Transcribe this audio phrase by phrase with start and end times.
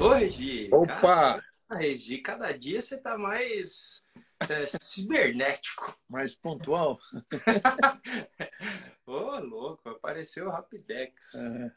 [0.00, 0.68] Ô, Regi.
[0.72, 1.42] Opa!
[1.72, 4.06] Regi, cada dia você tá mais
[4.48, 5.98] é, cibernético.
[6.08, 7.00] Mais pontual?
[9.04, 11.34] Ô, louco, apareceu o Rapidex.
[11.34, 11.72] É.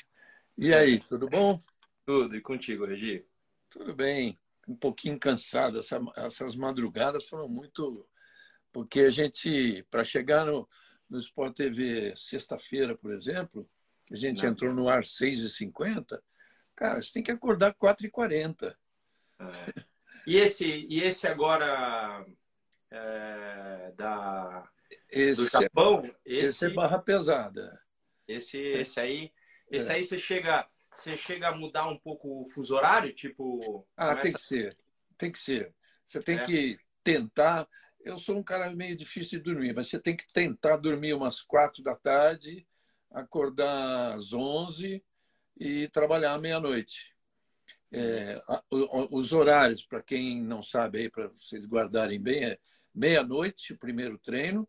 [0.55, 1.59] E aí, tudo bom?
[2.05, 3.26] Tudo, e contigo, Regi?
[3.71, 4.35] Tudo bem.
[4.67, 5.80] Um pouquinho cansado.
[5.80, 8.08] Essa, essas madrugadas foram muito.
[8.72, 10.70] Porque a gente, para chegar no,
[11.09, 13.67] no Sport TV sexta-feira, por exemplo,
[14.05, 14.52] que a gente Não.
[14.52, 16.22] entrou no ar 6h50,
[16.81, 18.76] cara, você tem que acordar 4h40.
[19.40, 19.45] É.
[20.26, 22.26] E, esse, e esse agora
[22.90, 24.67] é, da,
[25.07, 26.04] esse, do Japão?
[26.26, 27.80] Esse, esse é barra pesada.
[28.27, 29.31] Esse, esse aí,
[29.70, 29.95] esse é.
[29.95, 33.88] aí você chega, você chega a mudar um pouco o fuso horário, tipo.
[33.95, 34.21] Ah, começa...
[34.23, 34.77] tem que ser,
[35.20, 35.76] tem que ser.
[36.04, 36.43] Você tem é.
[36.43, 37.68] que tentar.
[37.99, 41.41] Eu sou um cara meio difícil de dormir, mas você tem que tentar dormir umas
[41.41, 42.68] quatro da tarde,
[43.12, 45.04] acordar às onze
[45.57, 47.12] e trabalhar à meia-noite.
[47.91, 48.35] É,
[48.70, 52.60] os horários, para quem não sabe aí, para vocês guardarem bem, é
[52.93, 54.68] meia-noite o primeiro treino,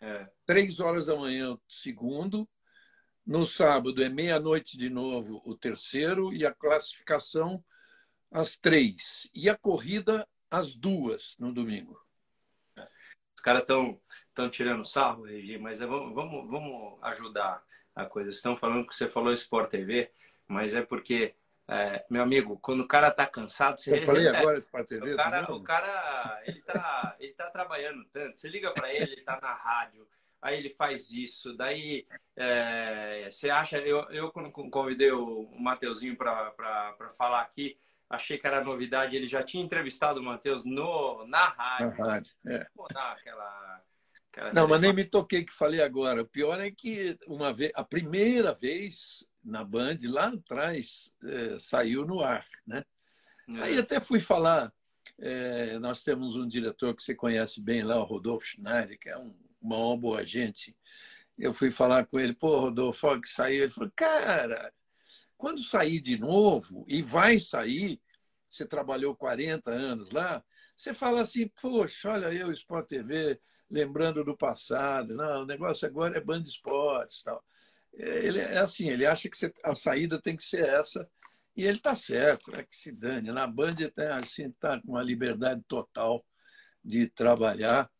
[0.00, 0.28] é.
[0.44, 2.48] três horas da manhã o segundo,
[3.24, 7.62] no sábado é meia-noite de novo o terceiro e a classificação
[8.30, 9.28] às três.
[9.34, 12.00] E a corrida às duas no domingo.
[13.36, 14.00] Os caras estão
[14.34, 17.62] tão tirando sarro, Regi, mas é, vamos, vamos, vamos ajudar
[17.98, 18.30] a coisa.
[18.30, 20.10] Estão falando que você falou Sport TV,
[20.46, 21.34] mas é porque
[21.66, 23.94] é, meu amigo, quando o cara tá cansado, você.
[23.94, 25.12] Eu falei é, agora para TV.
[25.12, 28.38] O cara, o cara, ele tá, ele tá trabalhando tanto.
[28.38, 30.08] Você liga para ele, ele tá na rádio,
[30.40, 31.54] aí ele faz isso.
[31.54, 33.78] Daí é, você acha.
[33.78, 37.76] Eu, eu quando convidei o Mateuzinho para falar aqui,
[38.08, 39.16] achei que era novidade.
[39.16, 41.98] Ele já tinha entrevistado o Matheus no na rádio.
[41.98, 42.66] Na rádio, é.
[42.74, 43.12] Vou dar
[44.38, 46.22] aquela Não, mas nem me toquei que falei agora.
[46.22, 52.04] O pior é que uma vez, a primeira vez na Band, lá atrás, é, saiu
[52.04, 52.46] no ar.
[52.66, 52.84] Né?
[53.48, 53.62] É.
[53.62, 54.72] Aí até fui falar,
[55.18, 59.18] é, nós temos um diretor que você conhece bem lá, o Rodolfo Schneider, que é
[59.18, 60.76] um, uma boa gente.
[61.36, 63.62] Eu fui falar com ele, pô, Rodolfo, que saiu.
[63.62, 64.72] Ele falou, cara,
[65.36, 68.00] quando sair de novo, e vai sair,
[68.48, 70.44] você trabalhou 40 anos lá,
[70.76, 75.14] você fala assim, poxa, olha eu, Sport TV, lembrando do passado.
[75.14, 77.42] Não, o negócio agora é Band Esportes tal
[77.98, 81.08] ele é assim, ele acha que a saída tem que ser essa,
[81.56, 83.32] e ele está certo, é que se dane.
[83.32, 86.24] Na Band está assim, tá com uma liberdade total
[86.84, 87.90] de trabalhar.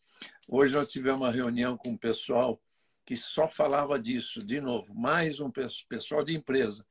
[0.49, 2.61] Hoje nós tivemos uma reunião com o pessoal
[3.05, 5.51] que só falava disso, de novo, mais um
[5.89, 6.87] pessoal de empresa,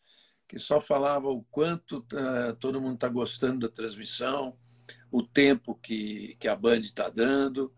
[0.47, 4.57] que só falava o quanto uh, todo mundo está gostando da transmissão,
[5.11, 7.73] o tempo que, que a Band está dando,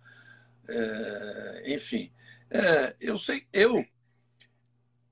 [0.70, 2.14] uh, enfim.
[2.52, 3.86] Uh, eu sei, eu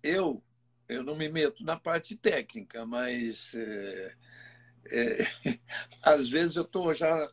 [0.07, 0.43] eu,
[0.87, 4.15] eu não me meto na parte técnica, mas é,
[4.85, 5.17] é,
[6.01, 7.29] às vezes eu estou já.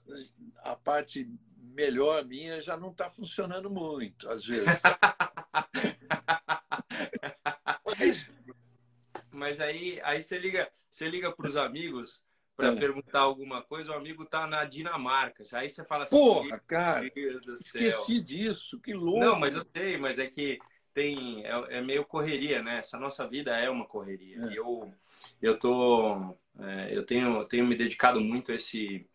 [0.59, 4.83] A parte melhor minha já não está funcionando muito, às vezes.
[7.99, 8.31] mas,
[9.31, 12.23] mas aí, aí você liga, você liga para os amigos
[12.57, 12.77] para é.
[12.77, 15.43] perguntar alguma coisa, o amigo tá na Dinamarca.
[15.55, 19.21] Aí você fala assim, porra, cara, esqueci disso, que louco.
[19.21, 20.59] Não, mas eu sei, mas é que
[20.93, 22.79] tem é, é, meio correria, né?
[22.79, 24.41] Essa nossa vida é uma correria.
[24.49, 24.59] É.
[24.59, 24.95] Eu
[25.43, 29.07] eu tô é, eu tenho tenho me dedicado muito a esse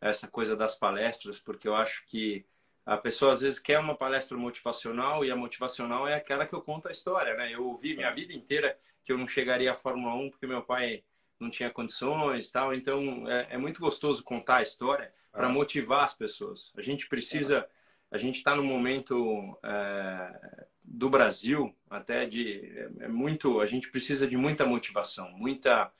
[0.00, 2.46] a essa coisa das palestras porque eu acho que
[2.86, 6.60] a pessoa às vezes quer uma palestra motivacional e a motivacional é aquela que eu
[6.60, 7.52] conto a história, né?
[7.52, 11.02] Eu ouvi minha vida inteira que eu não chegaria à Fórmula 1 porque meu pai
[11.44, 12.74] não tinha condições, tal.
[12.74, 15.50] Então é, é muito gostoso contar a história para ah.
[15.50, 16.72] motivar as pessoas.
[16.76, 17.68] A gente precisa
[18.10, 24.26] a gente está no momento é, do Brasil até de é, muito a gente precisa
[24.26, 25.92] de muita motivação muita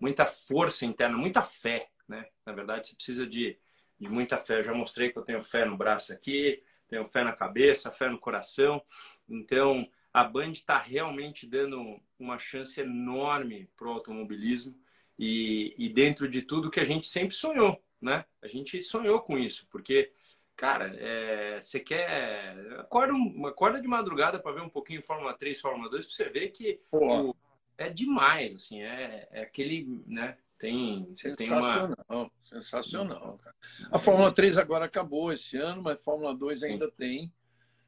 [0.00, 3.58] muita força interna muita fé né na verdade você precisa de,
[4.00, 7.22] de muita fé eu já mostrei que eu tenho fé no braço aqui tenho fé
[7.22, 8.82] na cabeça fé no coração
[9.28, 14.74] então a Band está realmente dando uma chance enorme para o automobilismo
[15.18, 19.36] e, e dentro de tudo que a gente sempre sonhou né a gente sonhou com
[19.36, 20.12] isso porque
[20.58, 22.58] Cara, é, você quer.
[22.80, 23.14] Acorda,
[23.48, 26.80] acorda de madrugada para ver um pouquinho Fórmula 3, Fórmula 2, para você ver que
[26.90, 27.32] o,
[27.78, 30.36] é demais, assim, é, é aquele, né?
[30.58, 32.30] Tem, você sensacional, tem uma...
[32.42, 33.38] sensacional.
[33.38, 33.56] Cara.
[33.92, 36.92] A Fórmula 3 agora acabou esse ano, mas a Fórmula 2 ainda Sim.
[36.98, 37.32] tem.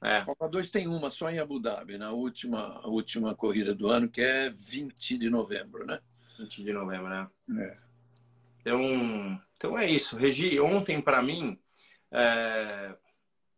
[0.01, 0.19] É.
[0.19, 4.09] A Fórmula 2 tem uma só em Abu Dhabi, na última, última corrida do ano,
[4.09, 5.99] que é 20 de novembro, né?
[6.41, 7.29] 20 de novembro, né?
[7.59, 7.79] É.
[8.61, 10.17] Então, então é isso.
[10.17, 11.59] Regi, ontem para mim
[12.11, 12.95] é,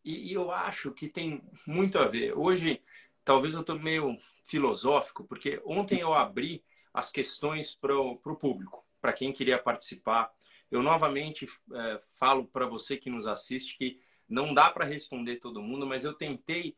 [0.05, 2.37] e, e, eu acho que tem muito a ver.
[2.37, 2.83] Hoje,
[3.25, 8.85] talvez eu estou meio filosófico, porque ontem eu abri as questões para o público.
[9.01, 10.33] para quem queria participar.
[10.71, 15.61] Eu novamente é, falo para você que nos assiste que não dá para responder todo
[15.61, 16.77] mundo, mas eu tentei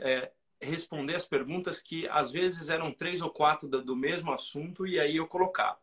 [0.00, 4.98] é, responder as perguntas que às vezes eram três ou quatro do, mesmo assunto e
[4.98, 5.78] aí eu colocava.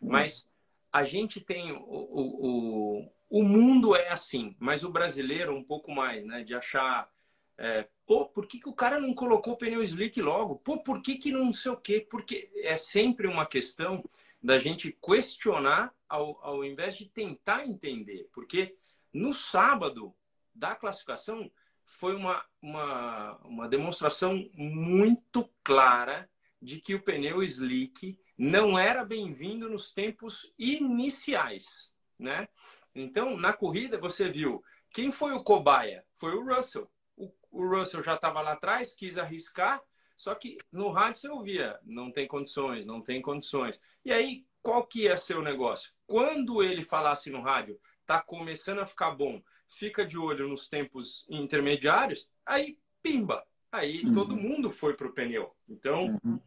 [0.00, 0.48] Mas
[0.92, 5.92] a gente tem o, o, o, o, mundo é assim, mas o brasileiro um pouco
[5.92, 6.42] mais, né?
[6.42, 7.08] De achar,
[7.56, 10.56] é, pô, por que, que o cara não colocou pneu slick logo?
[10.56, 12.06] Pô, por que, que não sei o quê?
[12.08, 14.04] Porque é sempre uma questão
[14.42, 18.28] da gente questionar ao, ao invés de tentar entender.
[18.32, 18.76] Porque
[19.12, 20.14] no sábado
[20.54, 21.50] da classificação
[21.92, 26.28] foi uma, uma, uma demonstração muito clara
[26.60, 32.48] de que o pneu slick não era bem-vindo nos tempos iniciais, né?
[32.94, 34.62] Então, na corrida, você viu
[34.92, 36.04] quem foi o cobaia?
[36.16, 36.90] Foi o Russell.
[37.16, 39.82] O, o Russell já estava lá atrás, quis arriscar,
[40.16, 43.80] só que no rádio você ouvia, não tem condições, não tem condições.
[44.04, 45.92] E aí, qual que ia ser o negócio?
[46.06, 49.42] Quando ele falasse no rádio, tá começando a ficar bom,
[49.72, 54.14] fica de olho nos tempos intermediários, aí pimba, aí uhum.
[54.14, 55.54] todo mundo foi para o pneu.
[55.68, 56.38] Então, uhum.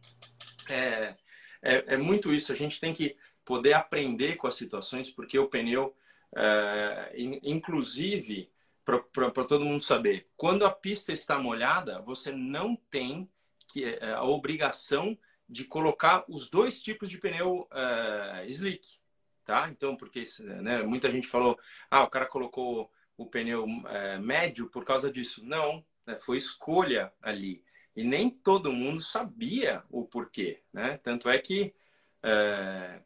[0.69, 1.15] é,
[1.61, 2.53] é, é, muito isso.
[2.53, 5.95] A gente tem que poder aprender com as situações, porque o pneu,
[6.35, 7.13] é,
[7.43, 8.49] inclusive,
[8.83, 13.29] para todo mundo saber, quando a pista está molhada, você não tem
[13.67, 15.17] que, é, a obrigação
[15.47, 18.99] de colocar os dois tipos de pneu é, slick.
[19.43, 19.69] Tá?
[19.69, 24.83] Então, porque né, muita gente falou, ah, o cara colocou o pneu é, médio por
[24.85, 25.45] causa disso.
[25.45, 26.17] Não, né?
[26.17, 27.63] foi escolha ali.
[27.95, 30.61] E nem todo mundo sabia o porquê.
[30.73, 30.97] Né?
[30.97, 31.73] Tanto é que.
[32.21, 33.01] É...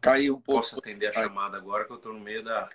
[0.00, 0.62] Caiu um pouco.
[0.62, 2.68] Posso atender a chamada agora que eu estou no meio da.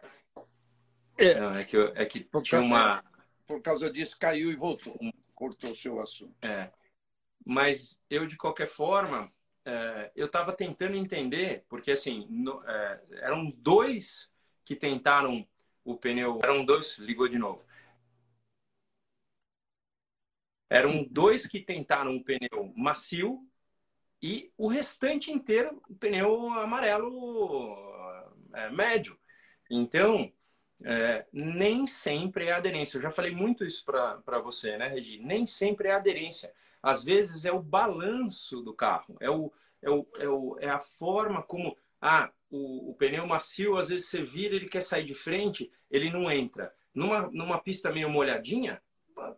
[1.17, 3.03] É, Não, é que, eu, é que por tinha uma.
[3.45, 4.97] Por causa disso, caiu e voltou.
[5.33, 6.35] Cortou o seu assunto.
[6.41, 6.69] É.
[7.45, 9.31] Mas eu, de qualquer forma,
[9.67, 14.31] é, eu estava tentando entender, porque assim, no, é, eram dois
[14.63, 15.45] que tentaram
[15.83, 16.39] o pneu.
[16.41, 17.65] Eram dois, ligou de novo.
[20.69, 23.45] Eram dois que tentaram um pneu macio
[24.21, 27.75] e o restante inteiro o pneu amarelo
[28.53, 29.19] é, médio.
[29.69, 30.31] Então,
[30.85, 32.97] é, nem sempre é aderência.
[32.97, 35.19] Eu já falei muito isso para você, né, Regi?
[35.19, 36.53] Nem sempre é aderência.
[36.81, 39.51] Às vezes é o balanço do carro, é, o,
[39.81, 41.77] é, o, é, o, é a forma como.
[42.01, 46.09] Ah, o, o pneu macio, às vezes você vira, ele quer sair de frente, ele
[46.09, 46.73] não entra.
[46.93, 48.81] Numa, numa pista meio molhadinha,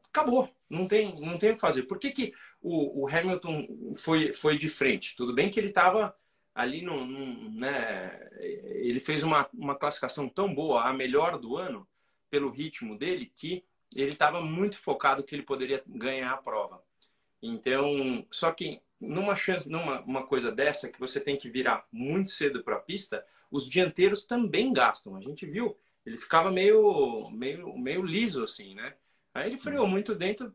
[0.10, 0.50] acabou.
[0.70, 1.84] Não tem, não tem o que fazer.
[1.84, 5.16] Por que, que o, o Hamilton foi, foi de frente?
[5.16, 6.16] Tudo bem que ele estava
[6.54, 11.88] ali no, no, né, ele fez uma, uma classificação tão boa, a melhor do ano,
[12.30, 13.64] pelo ritmo dele, que
[13.96, 16.84] ele estava muito focado que ele poderia ganhar a prova.
[17.42, 22.32] Então, só que numa chance, numa uma coisa dessa que você tem que virar muito
[22.32, 25.16] cedo para a pista, os dianteiros também gastam.
[25.16, 28.96] A gente viu, ele ficava meio meio meio liso assim, né?
[29.34, 29.92] Aí ele freou uhum.
[29.92, 30.54] muito dentro,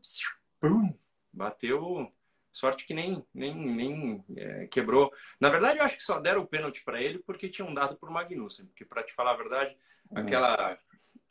[0.59, 0.93] pum,
[1.33, 2.11] bateu.
[2.51, 5.11] Sorte que nem nem, nem é, quebrou.
[5.39, 8.09] Na verdade, eu acho que só deram o pênalti para ele porque tinham dado por
[8.09, 8.67] Magnussen.
[8.67, 9.75] Porque para te falar a verdade,
[10.11, 10.19] uhum.
[10.19, 10.77] aquela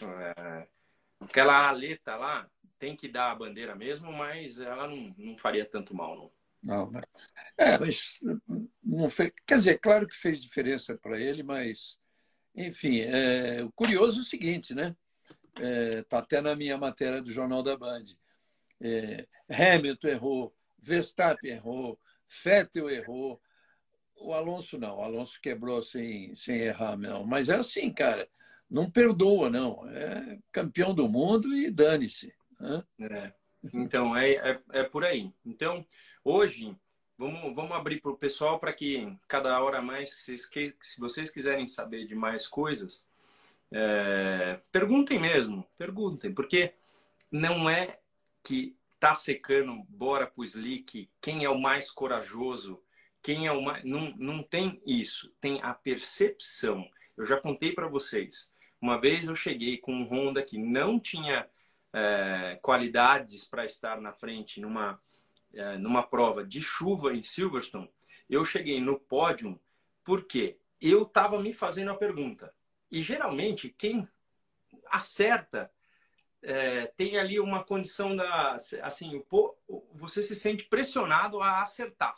[0.03, 0.69] é,
[1.21, 2.51] aquela aleta lá
[2.85, 6.31] tem que dar a bandeira mesmo, mas ela não, não faria tanto mal, não.
[6.63, 7.01] Não, né?
[7.57, 8.21] É, mas
[8.83, 9.33] não fez.
[9.47, 11.99] Quer dizer, claro que fez diferença para ele, mas,
[12.55, 14.95] enfim, é, o curioso é o seguinte, né?
[15.57, 18.05] Está é, até na minha matéria do Jornal da Band.
[18.83, 21.99] É, Hamilton errou, Verstappen errou,
[22.45, 23.41] Vettel errou.
[24.17, 27.25] O Alonso não, o Alonso quebrou sem, sem errar, não.
[27.25, 28.29] Mas é assim, cara,
[28.71, 29.89] não perdoa, não.
[29.89, 32.35] É campeão do mundo e dane-se.
[32.65, 32.83] Né?
[33.01, 33.33] É.
[33.73, 35.31] Então, é, é, é por aí.
[35.45, 35.87] Então,
[36.25, 36.75] hoje,
[37.19, 41.67] vamos, vamos abrir para o pessoal para que cada hora mais, se, se vocês quiserem
[41.67, 43.05] saber de mais coisas,
[43.71, 46.75] é, perguntem mesmo, perguntem, porque
[47.31, 47.99] não é
[48.43, 52.83] que tá secando, bora pro slick, quem é o mais corajoso,
[53.23, 53.85] quem é o mais.
[53.85, 56.89] Não, não tem isso, tem a percepção.
[57.17, 58.51] Eu já contei para vocês.
[58.81, 61.49] Uma vez eu cheguei com um Honda que não tinha
[61.95, 65.01] é, qualidades para estar na frente numa,
[65.53, 67.89] é, numa prova de chuva em Silverstone,
[68.29, 69.61] eu cheguei no pódio
[70.03, 72.53] porque eu estava me fazendo a pergunta.
[72.91, 74.09] E geralmente quem
[74.91, 75.71] acerta
[76.43, 79.25] é, tem ali uma condição da assim
[79.95, 82.17] você se sente pressionado a acertar.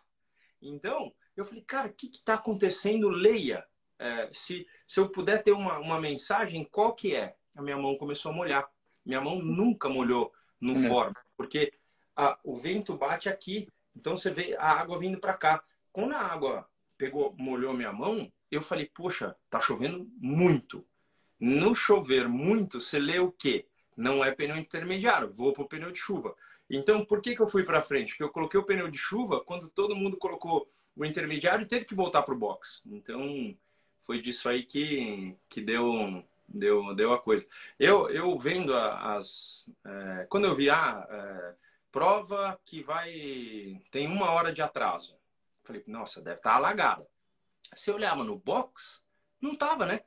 [0.61, 3.11] Então eu falei, cara, o que está acontecendo?
[3.11, 3.64] Leia.
[3.99, 7.37] É, se, se eu puder ter uma, uma mensagem, qual que é?
[7.54, 8.68] A minha mão começou a molhar.
[9.06, 10.88] Minha mão nunca molhou no é.
[10.88, 11.72] forma, porque
[12.16, 13.68] a, o vento bate aqui.
[13.94, 15.62] Então você vê a água vindo para cá.
[15.92, 20.84] Quando a água pegou, molhou minha mão, eu falei, poxa, tá chovendo muito.
[21.38, 23.66] No chover muito, você lê o quê?
[23.96, 26.34] Não é pneu intermediário, vou para o pneu de chuva.
[26.68, 28.10] Então, por que, que eu fui para frente?
[28.10, 31.84] Porque eu coloquei o pneu de chuva quando todo mundo colocou o intermediário e teve
[31.84, 32.82] que voltar para o box.
[32.86, 33.56] Então,
[34.04, 37.47] foi disso aí que, que deu, deu, deu a coisa.
[37.79, 39.69] Eu, eu vendo as.
[39.85, 41.55] É, quando eu vi, ah, é,
[41.91, 43.81] prova que vai.
[43.91, 45.19] tem uma hora de atraso.
[45.62, 47.07] Falei, nossa, deve estar tá alagada.
[47.75, 49.03] Se eu olhava no box,
[49.41, 50.00] não estava, né?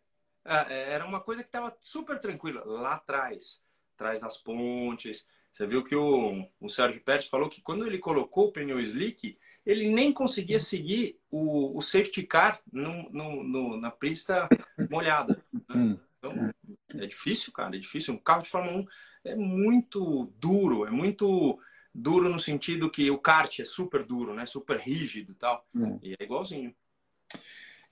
[0.46, 3.62] É, era uma coisa que estava super tranquila lá atrás,
[3.96, 5.28] atrás das pontes.
[5.52, 9.38] Você viu que o, o Sérgio Pérez falou que quando ele colocou o pneu slick,
[9.66, 14.48] ele nem conseguia seguir o, o safety car no, no, no, na pista
[14.90, 15.44] molhada.
[15.68, 16.00] Né?
[16.20, 16.52] Então,
[16.90, 18.14] é difícil, cara, é difícil.
[18.14, 18.86] Um carro de Fórmula 1
[19.26, 21.60] é muito duro, é muito
[21.94, 24.46] duro no sentido que o kart é super duro, né?
[24.46, 25.66] Super rígido e tal.
[25.74, 26.00] Hum.
[26.04, 26.76] E é igualzinho.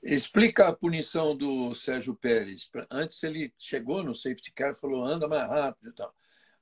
[0.03, 2.69] Explica a punição do Sérgio Pérez.
[2.89, 6.13] Antes ele chegou no safety car e falou anda mais rápido e tal.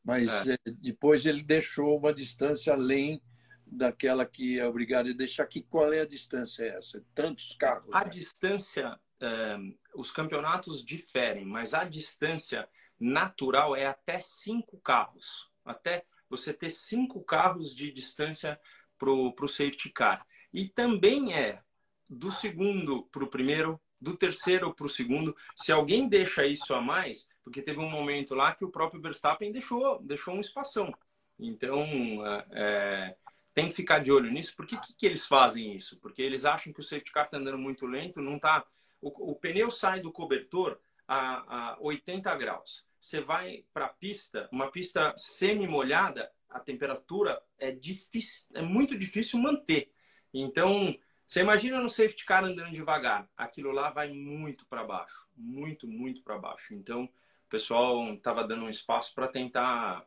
[0.04, 0.54] Mas é.
[0.54, 3.22] Eh, depois ele deixou uma distância além
[3.66, 5.46] daquela que é obrigado a deixar.
[5.48, 7.04] Que, qual é a distância essa?
[7.14, 7.90] Tantos carros.
[7.92, 8.10] A né?
[8.10, 9.58] distância, é,
[9.94, 12.68] os campeonatos diferem, mas a distância
[13.00, 15.50] natural é até cinco carros.
[15.64, 18.60] Até você ter cinco carros de distância
[18.98, 20.26] para o safety car.
[20.54, 21.62] E também é
[22.10, 25.36] do segundo para o primeiro, do terceiro para o segundo.
[25.56, 29.52] Se alguém deixa isso a mais, porque teve um momento lá que o próprio Verstappen
[29.52, 30.94] deixou, deixou um espação.
[31.38, 31.84] Então,
[32.26, 33.16] é, é
[33.54, 34.54] tem que ficar de olho nisso.
[34.54, 35.98] Por que, que, eles fazem isso?
[36.02, 38.66] Porque eles acham que o safety car está andando muito lento, não está.
[39.06, 42.84] O, o, pneu sai do cobertor a, a 80 graus.
[43.00, 49.40] Você vai para a pista, uma pista semi-molhada, a temperatura é, difícil, é muito difícil
[49.40, 49.92] manter.
[50.34, 55.88] Então, você imagina no safety car andando devagar, aquilo lá vai muito para baixo, muito,
[55.88, 56.74] muito para baixo.
[56.74, 60.04] Então, o pessoal estava dando um espaço para tentar.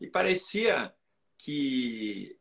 [0.00, 0.92] E parecia
[1.38, 2.36] que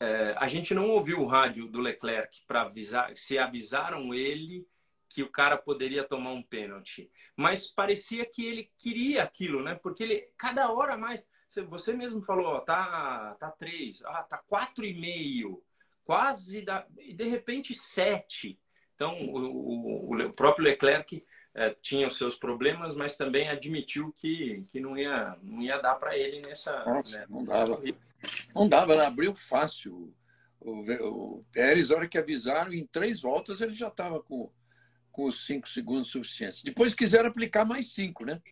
[0.00, 4.66] é, a gente não ouviu o rádio do Leclerc para avisar, se avisaram ele
[5.12, 7.10] que o cara poderia tomar um pênalti.
[7.36, 9.74] Mas parecia que ele queria aquilo, né?
[9.74, 11.24] Porque ele, cada hora mais.
[11.68, 15.62] Você mesmo falou, ó, tá, tá três, ah, tá quatro e meio
[16.04, 18.58] quase da, e de repente sete.
[18.94, 24.64] Então o, o, o próprio Leclerc é, tinha os seus problemas, mas também admitiu que,
[24.72, 26.84] que não ia não ia dar para ele nessa.
[26.84, 27.26] Nossa, né?
[27.28, 27.82] não dava.
[28.54, 30.14] Não dava, ela abriu fácil.
[30.60, 34.50] O, o Pérez, a hora que avisaram, em três voltas ele já estava com,
[35.12, 36.62] com os cinco segundos suficientes.
[36.62, 38.42] Depois quiseram aplicar mais cinco, né?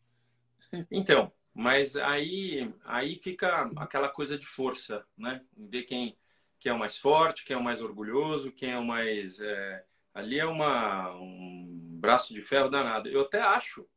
[0.90, 5.45] Então, mas aí, aí fica aquela coisa de força, né?
[5.57, 6.17] Ver quem,
[6.59, 9.40] quem é o mais forte, quem é o mais orgulhoso, quem é o mais.
[9.40, 9.85] É...
[10.14, 13.09] Ali é uma, um braço de ferro danado.
[13.09, 13.88] Eu até acho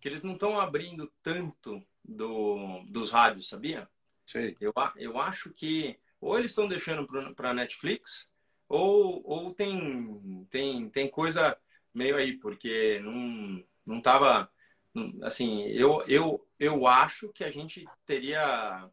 [0.00, 3.88] que eles não estão abrindo tanto do, dos rádios, sabia?
[4.26, 4.54] Sim.
[4.60, 8.28] Eu, eu acho que ou eles estão deixando para Netflix
[8.68, 11.56] ou, ou tem, tem, tem coisa
[11.94, 14.50] meio aí, porque não, não tava.
[15.22, 18.90] Assim, eu, eu, eu acho que a gente teria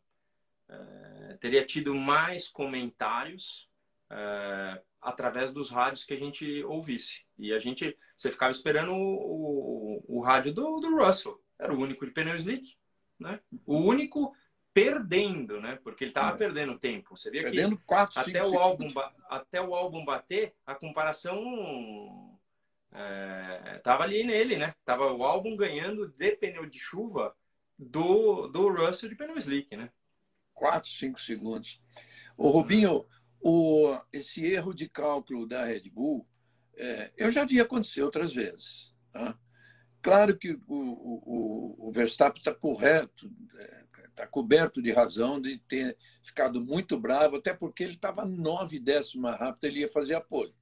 [0.68, 3.70] é, teria tido mais comentários
[4.10, 7.26] é, através dos rádios que a gente ouvisse.
[7.38, 11.40] E a gente, você ficava esperando o, o, o rádio do, do Russell.
[11.60, 12.76] Era o único de pneu slick,
[13.20, 13.40] né?
[13.66, 14.36] O único
[14.76, 15.80] perdendo, né?
[15.82, 16.38] Porque ele estava é.
[16.38, 17.16] perdendo tempo.
[17.16, 18.92] Você via perdendo que quatro, até o álbum
[19.30, 22.38] até o álbum bater, a comparação
[22.92, 24.76] é, tava ali nele, né?
[24.84, 27.34] Tava o álbum ganhando de pneu de chuva
[27.80, 29.90] do do Russell de pneu slick, né?
[30.54, 31.82] 4, 5 segundos.
[32.36, 33.06] O Rubinho,
[33.40, 36.28] o, esse erro de cálculo da Red Bull,
[36.76, 38.94] é, eu já vi acontecer outras vezes.
[39.12, 39.38] Tá?
[40.02, 43.30] Claro que o, o, o Verstappen está correto,
[44.16, 49.24] está coberto de razão de ter ficado muito bravo, até porque ele estava nove décimos
[49.24, 50.56] mais rápido, ele ia fazer a pole.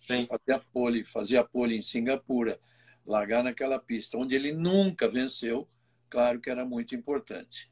[0.00, 0.24] Sim.
[0.26, 2.58] Fazer a pole, fazer a pole em Singapura,
[3.04, 5.68] largar naquela pista, onde ele nunca venceu,
[6.08, 7.68] claro que era muito importante.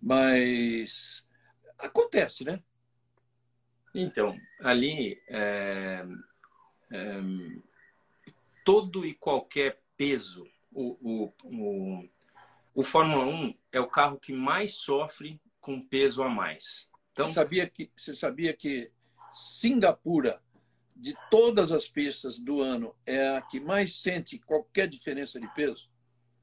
[0.00, 1.24] Mas
[1.78, 2.62] acontece, né?
[3.94, 6.04] Então, ali é,
[6.92, 7.20] é,
[8.64, 12.08] todo e qualquer peso, o, o, o,
[12.74, 16.88] o Fórmula 1 é o carro que mais sofre com peso a mais.
[17.12, 18.90] Então, você sabia que, você sabia que
[19.32, 20.40] Singapura,
[20.94, 25.90] de todas as pistas do ano, é a que mais sente qualquer diferença de peso?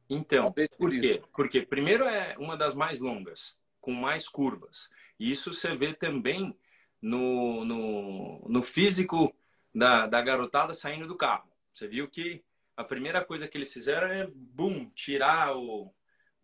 [0.10, 1.22] Então, por, por quê?
[1.34, 4.90] Porque primeiro é uma das mais longas, com mais curvas.
[5.20, 6.58] E isso você vê também
[7.02, 9.34] no, no, no físico
[9.74, 11.50] da, da garotada saindo do carro.
[11.74, 12.44] Você viu que
[12.76, 15.94] a primeira coisa que eles fizeram é, bum, tirar o,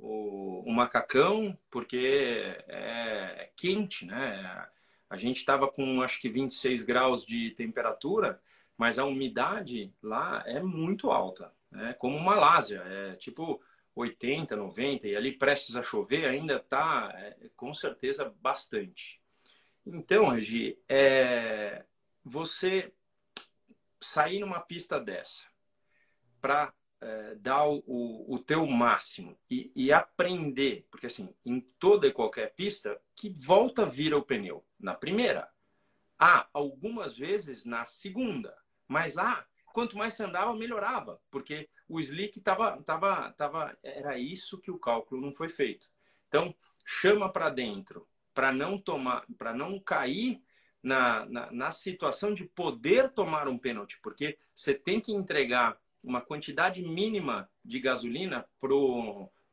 [0.02, 4.68] o, o macacão, porque é, é quente, né?
[5.10, 8.42] A gente estava com acho que 26 graus de temperatura,
[8.78, 11.94] mas a umidade lá é muito alta, né?
[11.94, 13.62] como Malásia, é tipo
[13.94, 19.22] 80, 90, e ali prestes a chover ainda está é, com certeza bastante.
[19.86, 21.86] Então, Regi, é,
[22.24, 22.92] você
[24.00, 25.46] sair numa pista dessa
[26.40, 27.82] para é, dar o,
[28.28, 33.86] o, teu máximo e, e, aprender, porque assim, em toda e qualquer pista, que volta
[33.86, 35.50] vira o pneu na primeira.
[36.20, 38.56] Ah, algumas vezes na segunda,
[38.88, 44.62] mas lá, quanto mais você andava, melhorava, porque o slick tava, tava, tava, era isso
[44.62, 45.88] que o cálculo não foi feito.
[46.28, 46.56] Então,
[46.86, 50.42] chama para dentro, para não tomar, para não cair
[50.84, 56.22] na, na, na situação de poder tomar um pênalti, porque você tem que entregar uma
[56.22, 58.46] quantidade mínima de gasolina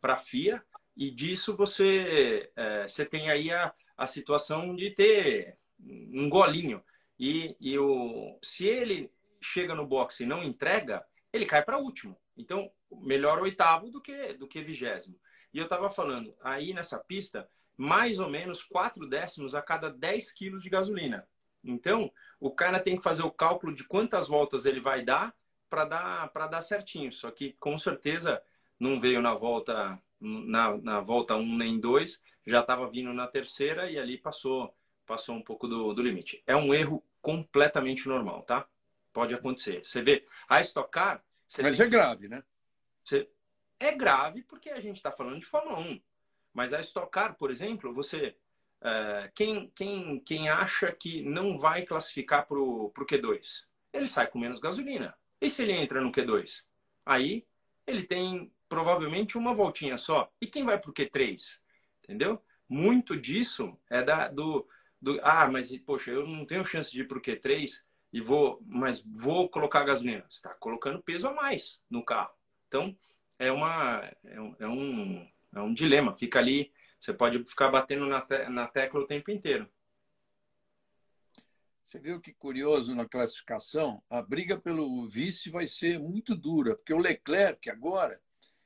[0.00, 0.62] para a FIA
[0.96, 6.82] e disso você, é, você tem aí a, a situação de ter um golinho.
[7.18, 12.16] E, e o, se ele chega no boxe e não entrega, ele cai para último.
[12.36, 15.18] Então, melhor oitavo do que, do que vigésimo.
[15.52, 20.32] E eu estava falando, aí nessa pista, mais ou menos 4 décimos a cada 10
[20.32, 21.26] quilos de gasolina.
[21.62, 25.34] Então, o cara tem que fazer o cálculo de quantas voltas ele vai dar
[25.68, 27.12] para dar para dar certinho.
[27.12, 28.42] Só que com certeza
[28.78, 33.26] não veio na volta na, na volta 1 um, nem 2, já estava vindo na
[33.26, 34.74] terceira e ali passou
[35.06, 36.42] passou um pouco do, do limite.
[36.46, 38.68] É um erro completamente normal, tá?
[39.12, 39.84] Pode acontecer.
[39.84, 41.24] Você vê, a estocar.
[41.62, 41.90] Mas é que...
[41.90, 42.44] grave, né?
[43.02, 43.28] Você...
[43.80, 46.00] É grave porque a gente está falando de Fórmula 1.
[46.52, 48.36] Mas a estocar, por exemplo, você.
[48.80, 53.64] É, quem, quem, quem acha que não vai classificar para o Q2?
[53.92, 55.16] Ele sai com menos gasolina.
[55.40, 56.62] E se ele entra no Q2?
[57.06, 57.46] Aí
[57.86, 60.30] ele tem provavelmente uma voltinha só.
[60.40, 61.58] E quem vai para o Q3?
[62.02, 62.42] Entendeu?
[62.68, 64.68] Muito disso é da, do,
[65.00, 65.18] do.
[65.22, 69.04] Ah, mas poxa, eu não tenho chance de ir para o Q3 e vou, mas
[69.04, 70.24] vou colocar gasolina.
[70.28, 72.34] Você está colocando peso a mais no carro.
[72.66, 72.96] Então
[73.38, 76.14] é uma é um, é um, é um dilema.
[76.14, 79.68] Fica ali, você pode ficar batendo na, te, na tecla o tempo inteiro.
[81.88, 84.02] Você viu que curioso na classificação?
[84.10, 88.20] A briga pelo vice vai ser muito dura, porque o Leclerc agora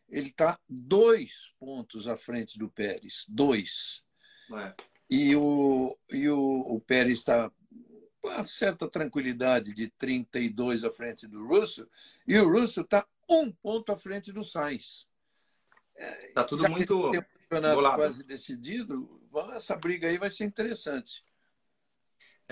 [0.09, 4.05] ele está dois pontos à frente do Pérez, dois.
[4.53, 4.75] É.
[5.09, 7.49] E o, e o, o Pérez está
[8.21, 11.89] com uma certa tranquilidade de 32 à frente do Russell,
[12.27, 15.09] e o Russell está um ponto à frente do Sainz.
[15.97, 17.13] Está é, tudo Já muito.
[17.13, 19.23] Tem um campeonato quase decidido,
[19.55, 21.23] essa briga aí vai ser interessante.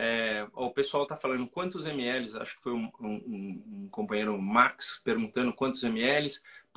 [0.02, 4.98] É, o pessoal está falando quantos ml, acho que foi um, um, um, companheiro Max
[5.04, 6.26] perguntando quantos ml,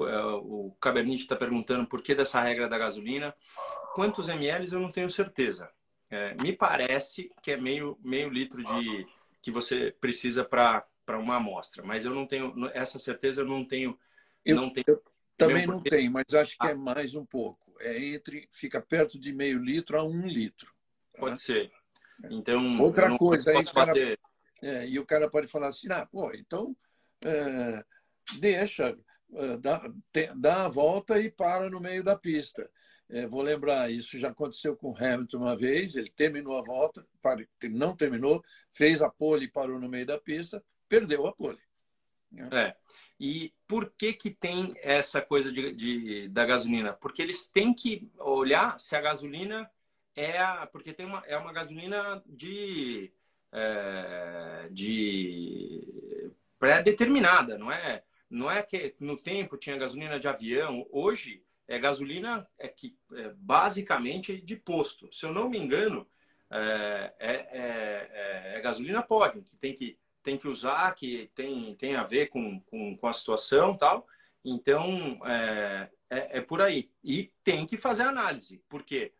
[0.02, 3.34] é, o Cabernet está perguntando por que dessa regra da gasolina.
[3.96, 5.72] Quantos ml eu não tenho certeza.
[6.10, 9.08] É, me parece que é meio, meio litro de
[9.42, 10.86] que você precisa para
[11.18, 13.98] uma amostra, mas eu não tenho essa certeza, eu não tenho.
[14.44, 15.02] Eu, não tenho eu
[15.38, 17.74] também não tenho, mas acho que é mais um pouco.
[17.80, 20.74] É entre, fica perto de meio litro a um litro.
[21.14, 21.20] Tá?
[21.22, 21.72] Pode ser.
[22.30, 23.94] Então, outra coisa aí, cara,
[24.62, 26.76] é, e o cara pode falar assim, ah, pô, então
[27.26, 27.84] é,
[28.40, 28.98] deixa,
[29.34, 32.70] é, dá, te, dá a volta e para no meio da pista.
[33.10, 37.06] É, vou lembrar, isso já aconteceu com o Hamilton uma vez, ele terminou a volta,
[37.70, 41.60] não terminou, fez a pole e parou no meio da pista, perdeu a pole.
[42.52, 42.76] É.
[43.20, 46.94] E por que que tem essa coisa de, de, da gasolina?
[46.94, 49.70] Porque eles têm que olhar se a gasolina
[50.16, 53.12] é a, porque tem uma, é uma gasolina de,
[53.52, 58.04] é, de pré-determinada, não é?
[58.30, 60.88] Não é que no tempo tinha gasolina de avião.
[60.92, 65.12] Hoje é gasolina é que é basicamente de posto.
[65.14, 66.08] Se eu não me engano,
[66.50, 71.96] é, é, é, é gasolina pode, que tem que tem que usar, que tem, tem
[71.96, 74.08] a ver com, com, com a situação tal.
[74.44, 76.90] Então, é, é, é, por aí.
[77.04, 79.14] E tem que fazer análise, porque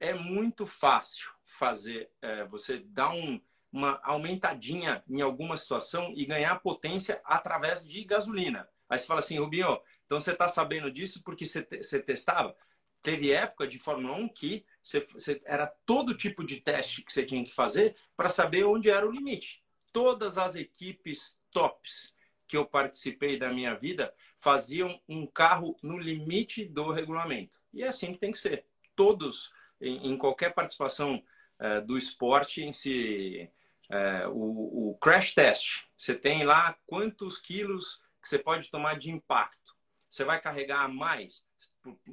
[0.00, 3.38] é muito fácil fazer, é, você dar um,
[3.70, 8.68] uma aumentadinha em alguma situação e ganhar potência através de gasolina.
[8.88, 12.56] Aí você fala assim, Rubinho, então você está sabendo disso porque você, você testava?
[13.02, 17.24] Teve época de Fórmula 1 que você, você, era todo tipo de teste que você
[17.24, 19.62] tinha que fazer para saber onde era o limite.
[19.92, 22.14] Todas as equipes tops
[22.46, 27.60] que eu participei da minha vida faziam um carro no limite do regulamento.
[27.72, 28.66] E é assim que tem que ser.
[28.96, 31.22] Todos em, em qualquer participação
[31.58, 33.50] é, do esporte em si,
[33.90, 35.84] é, o, o, crash test.
[35.96, 39.74] Você tem lá quantos quilos que você pode tomar de impacto.
[40.08, 41.44] Você vai carregar mais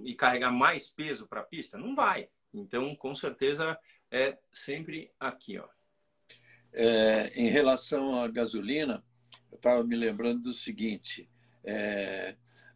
[0.03, 1.77] e carregar mais peso para a pista?
[1.77, 2.29] Não vai.
[2.53, 3.77] Então, com certeza,
[4.11, 5.59] é sempre aqui.
[5.59, 5.67] Ó.
[6.73, 9.03] É, em relação à gasolina,
[9.51, 11.29] eu estava me lembrando do seguinte.
[11.63, 12.35] É,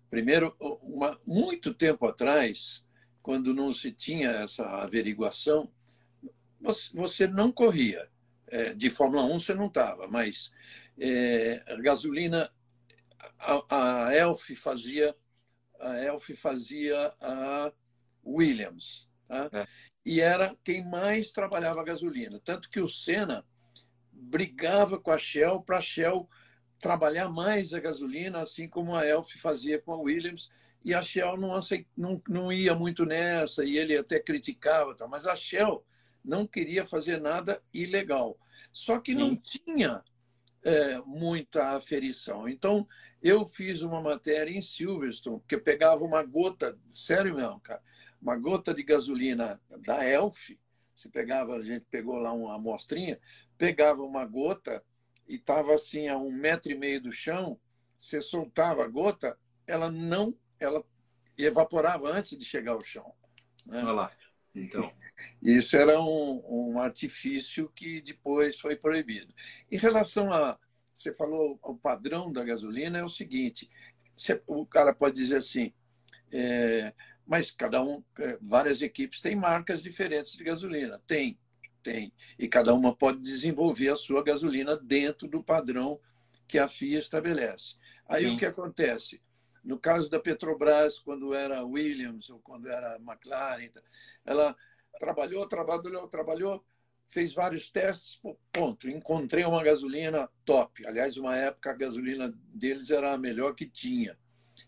[0.10, 2.86] primeiro, uma, muito tempo atrás,
[3.22, 5.72] quando não se tinha essa averiguação,
[6.94, 8.10] você, não corria.
[8.48, 10.52] É, de Fórmula 1 você não estava, mas
[11.00, 12.52] é, a gasolina,
[13.40, 15.16] a, a Elf fazia
[15.80, 17.72] a Elf fazia a
[18.24, 19.10] Williams.
[19.28, 19.50] Tá?
[19.52, 19.68] É.
[20.06, 22.40] E era quem mais trabalhava a gasolina.
[22.44, 23.46] Tanto que o Senna
[24.12, 26.30] brigava com a Shell para a Shell
[26.80, 30.50] trabalhar mais a gasolina, assim como a Elf fazia com a Williams.
[30.84, 31.60] E a Shell não,
[31.96, 34.96] não, não ia muito nessa, e ele até criticava.
[34.96, 35.08] Tá?
[35.08, 35.86] Mas a Shell
[36.24, 38.38] não queria fazer nada ilegal.
[38.72, 39.20] Só que Sim.
[39.20, 40.04] não tinha
[40.64, 42.48] é, muita aferição.
[42.48, 42.88] Então,
[43.22, 47.82] eu fiz uma matéria em Silverstone, que eu pegava uma gota, sério mesmo, cara,
[48.22, 50.52] uma gota de gasolina da Elf,
[50.96, 53.20] você pegava, a gente pegou lá uma amostrinha,
[53.58, 54.84] pegava uma gota
[55.28, 57.60] e estava assim a um metro e meio do chão,
[57.98, 60.84] você soltava a gota, ela não, ela
[61.38, 63.14] evaporava antes de chegar ao chão.
[63.66, 63.82] Né?
[63.84, 64.12] Olha lá.
[64.54, 64.92] Então.
[65.42, 69.34] Isso era um, um artifício que depois foi proibido.
[69.72, 70.58] Em relação a.
[70.94, 73.70] Você falou o padrão da gasolina, é o seguinte:
[74.16, 75.74] você, o cara pode dizer assim,
[76.32, 76.94] é,
[77.26, 81.02] mas cada um, é, várias equipes têm marcas diferentes de gasolina.
[81.08, 81.40] Tem,
[81.82, 82.14] tem.
[82.38, 86.00] E cada uma pode desenvolver a sua gasolina dentro do padrão
[86.48, 87.76] que a FIA estabelece.
[88.06, 88.36] Aí Sim.
[88.36, 89.22] o que acontece?
[89.64, 93.70] No caso da Petrobras, quando era Williams ou quando era McLaren,
[94.26, 94.56] ela
[95.00, 96.66] trabalhou, trabalhou, trabalhou,
[97.08, 98.20] fez vários testes,
[98.52, 98.90] ponto.
[98.90, 100.86] Encontrei uma gasolina top.
[100.88, 104.18] Aliás, uma época a gasolina deles era a melhor que tinha.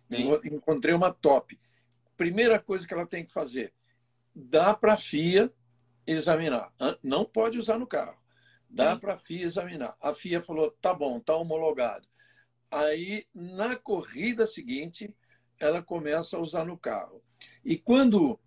[0.09, 0.29] Sim.
[0.43, 1.59] Encontrei uma top.
[2.15, 3.73] Primeira coisa que ela tem que fazer,
[4.35, 5.51] dá para a FIA
[6.05, 6.71] examinar.
[7.01, 8.21] Não pode usar no carro.
[8.69, 9.95] Dá para a FIA examinar.
[10.01, 12.07] A FIA falou, tá bom, tá homologado.
[12.73, 15.15] Aí, na corrida seguinte,
[15.59, 17.23] ela começa a usar no carro.
[17.63, 18.39] E quando,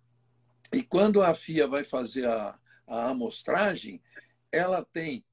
[0.73, 4.01] e quando a FIA vai fazer a, a amostragem,
[4.51, 5.23] ela tem.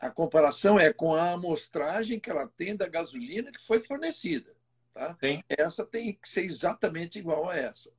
[0.00, 4.52] A comparação é com a amostragem que ela tem da gasolina que foi fornecida.
[4.92, 5.16] Tá?
[5.22, 5.44] Sim.
[5.48, 7.92] Essa tem que ser exatamente igual a essa.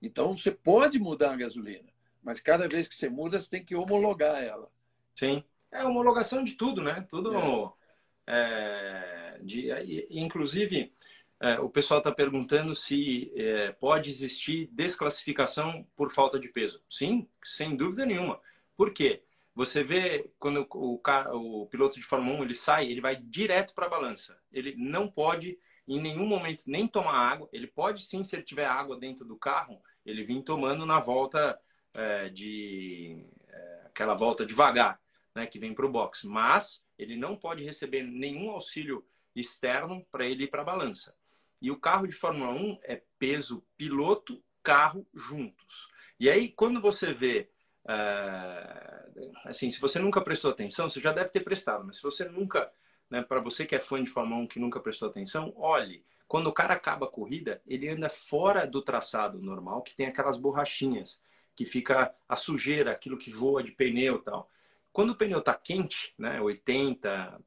[0.00, 3.74] Então, você pode mudar a gasolina, mas cada vez que você muda, você tem que
[3.74, 4.70] homologar ela.
[5.14, 5.44] Sim.
[5.70, 7.06] É homologação de tudo, né?
[7.10, 7.36] Tudo.
[7.36, 7.85] É.
[8.26, 10.92] É de, inclusive,
[11.40, 16.82] é, o pessoal está perguntando se é, pode existir desclassificação por falta de peso.
[16.88, 18.40] Sim, sem dúvida nenhuma.
[18.76, 19.22] Por quê?
[19.54, 23.74] Você vê quando o, o, o piloto de Fórmula 1 ele sai, ele vai direto
[23.74, 24.38] para a balança.
[24.52, 25.58] Ele não pode
[25.88, 27.48] em nenhum momento nem tomar água.
[27.52, 31.58] Ele pode sim, se ele tiver água dentro do carro, ele vir tomando na volta
[31.94, 35.00] é, de é, aquela volta devagar,
[35.34, 36.24] né, que vem para o box.
[36.24, 39.04] Mas ele não pode receber nenhum auxílio
[39.34, 41.14] externo para ele ir para a balança.
[41.60, 45.88] E o carro de Fórmula 1 é peso piloto, carro juntos.
[46.18, 47.48] E aí, quando você vê.
[47.84, 52.24] Uh, assim, se você nunca prestou atenção, você já deve ter prestado, mas se você
[52.24, 52.70] nunca.
[53.08, 56.04] Né, para você que é fã de Fórmula 1 que nunca prestou atenção, olhe.
[56.26, 60.36] Quando o cara acaba a corrida, ele anda fora do traçado normal, que tem aquelas
[60.36, 61.22] borrachinhas,
[61.54, 64.50] que fica a sujeira, aquilo que voa de pneu e tal.
[64.96, 67.38] Quando o pneu está quente, né, 80,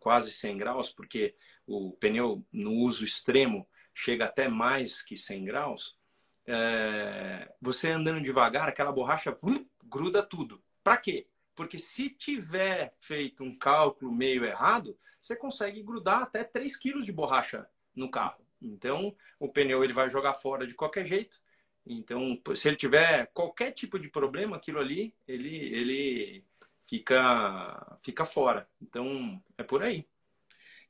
[0.00, 1.34] quase 100 graus, porque
[1.66, 5.98] o pneu no uso extremo chega até mais que 100 graus,
[6.46, 10.64] é, você andando devagar, aquela borracha uh, gruda tudo.
[10.82, 11.26] Para quê?
[11.54, 17.12] Porque se tiver feito um cálculo meio errado, você consegue grudar até 3 quilos de
[17.12, 18.42] borracha no carro.
[18.62, 21.38] Então, o pneu ele vai jogar fora de qualquer jeito.
[21.84, 26.44] Então, se ele tiver qualquer tipo de problema, aquilo ali, ele, ele
[26.88, 28.66] fica, fica fora.
[28.80, 30.08] Então, é por aí.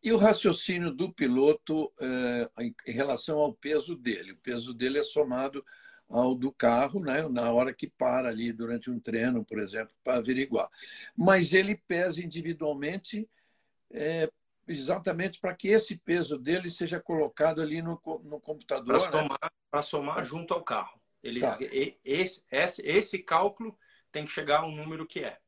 [0.03, 2.51] E o raciocínio do piloto é,
[2.87, 4.33] em relação ao peso dele?
[4.33, 5.65] O peso dele é somado
[6.09, 10.19] ao do carro, né, na hora que para ali durante um treino, por exemplo, para
[10.19, 10.71] averiguar.
[11.15, 13.29] Mas ele pesa individualmente
[13.91, 14.31] é,
[14.67, 19.01] exatamente para que esse peso dele seja colocado ali no, no computador.
[19.01, 19.29] Para né?
[19.29, 20.99] somar, somar junto ao carro.
[21.23, 21.59] Ele, tá.
[22.05, 23.77] esse, esse, esse cálculo
[24.13, 25.39] tem que chegar ao número que é.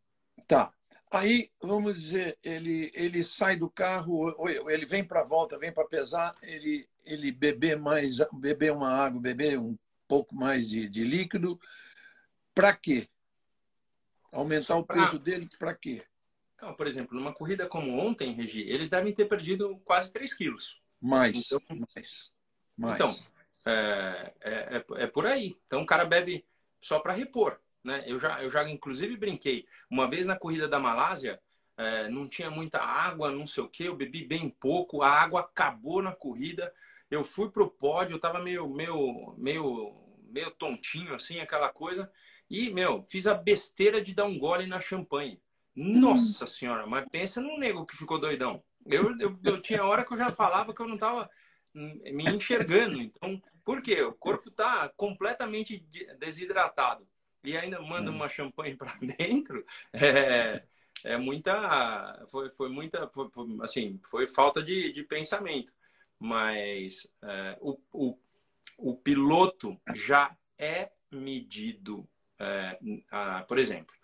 [0.46, 0.72] Tá.
[1.11, 4.33] Aí, vamos dizer, ele, ele sai do carro,
[4.70, 9.20] ele vem para a volta, vem para pesar, ele, ele beber mais, beber uma água,
[9.20, 9.76] beber um
[10.07, 11.61] pouco mais de, de líquido,
[12.55, 13.09] para quê?
[14.31, 16.05] Aumentar o peso dele para quê?
[16.62, 20.81] Não, por exemplo, numa corrida como ontem, Regi, eles devem ter perdido quase 3 quilos.
[21.00, 22.33] Mais, então, mais,
[22.76, 22.94] mais.
[22.94, 23.16] Então,
[23.64, 25.57] é, é, é, é, por aí.
[25.66, 26.44] Então, o cara bebe
[26.81, 27.59] só para repor.
[27.84, 28.04] Né?
[28.06, 29.66] Eu, já, eu já, inclusive, brinquei.
[29.90, 31.40] Uma vez na corrida da Malásia,
[31.76, 35.40] é, não tinha muita água, não sei o que, eu bebi bem pouco, a água
[35.40, 36.72] acabou na corrida.
[37.10, 39.94] Eu fui pro pódio, eu tava meio, meio, meio,
[40.28, 42.10] meio tontinho, assim, aquela coisa.
[42.48, 45.40] E, meu, fiz a besteira de dar um gole na champanhe.
[45.74, 48.62] Nossa senhora, mas pensa no nego que ficou doidão.
[48.84, 51.30] Eu, eu, eu tinha hora que eu já falava que eu não estava
[51.72, 53.00] me enxergando.
[53.00, 54.02] Então, por quê?
[54.02, 55.86] O corpo está completamente
[56.18, 57.06] desidratado
[57.42, 58.14] e ainda manda hum.
[58.14, 59.64] uma champanhe para dentro.
[59.92, 60.62] É,
[61.05, 62.26] é muita.
[62.31, 63.09] Foi, foi muita.
[63.09, 63.29] Foi,
[63.62, 65.72] assim, foi falta de, de pensamento.
[66.18, 68.18] Mas é, o, o,
[68.79, 72.07] o piloto já é medido.
[72.38, 72.79] É,
[73.11, 73.94] a, por exemplo,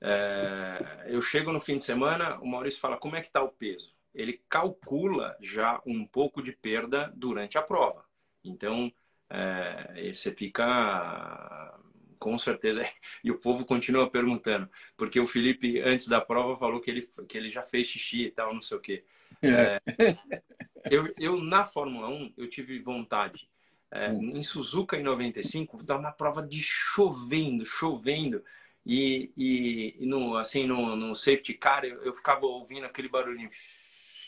[0.00, 3.50] é, eu chego no fim de semana, o Maurício fala como é que está o
[3.50, 3.96] peso.
[4.14, 8.04] Ele calcula já um pouco de perda durante a prova.
[8.44, 8.92] Então,
[9.28, 11.78] é, você fica
[12.18, 12.82] com certeza.
[13.24, 17.36] E o povo continua perguntando, porque o Felipe, antes da prova, falou que ele, que
[17.36, 19.04] ele já fez xixi e tal, não sei o quê.
[19.42, 19.80] É,
[20.90, 23.48] eu, eu, na Fórmula 1, eu tive vontade.
[23.90, 24.36] É, hum.
[24.36, 28.44] em Suzuka, em 95, dar uma prova de chovendo, chovendo.
[28.84, 33.50] E, e, e, no, assim, no, no safety car, eu, eu, ficava ouvindo aquele barulhinho.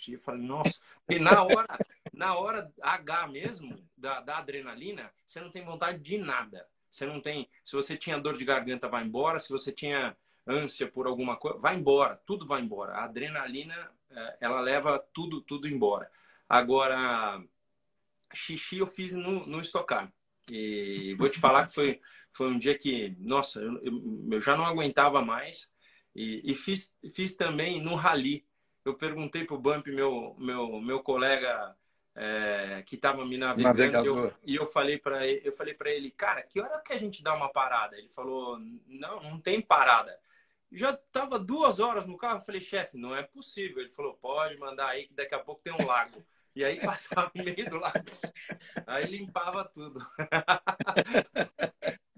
[0.08, 0.80] E eu falei, nossa.
[1.08, 1.78] E na hora,
[2.12, 6.66] na hora H mesmo, da, da adrenalina, você não tem vontade de nada.
[6.90, 7.48] Você não tem.
[7.64, 9.38] Se você tinha dor de garganta, vai embora.
[9.38, 12.20] Se você tinha ânsia por alguma coisa, vai embora.
[12.26, 12.94] Tudo vai embora.
[12.94, 16.10] A adrenalina, é, ela leva tudo, tudo embora.
[16.48, 17.40] Agora,
[18.34, 20.12] xixi eu fiz no, no estocar.
[20.50, 22.00] E vou te falar que foi,
[22.32, 23.80] foi um dia que, nossa, eu,
[24.32, 25.70] eu já não aguentava mais.
[26.14, 28.44] E, e, fiz, fiz também no rally.
[28.84, 31.76] Eu perguntei para o Bump, meu, meu, meu colega
[32.14, 36.10] é, que estava me navegando, eu, e eu falei para ele, eu falei para ele,
[36.10, 37.96] cara, que hora que a gente dá uma parada?
[37.96, 40.18] Ele falou, não, não tem parada.
[40.72, 43.80] Já estava duas horas no carro, eu falei, chefe, não é possível.
[43.80, 46.22] Ele falou, pode mandar aí que daqui a pouco tem um lago.
[46.52, 48.04] E aí passava no meio do lago.
[48.84, 50.00] Aí limpava tudo.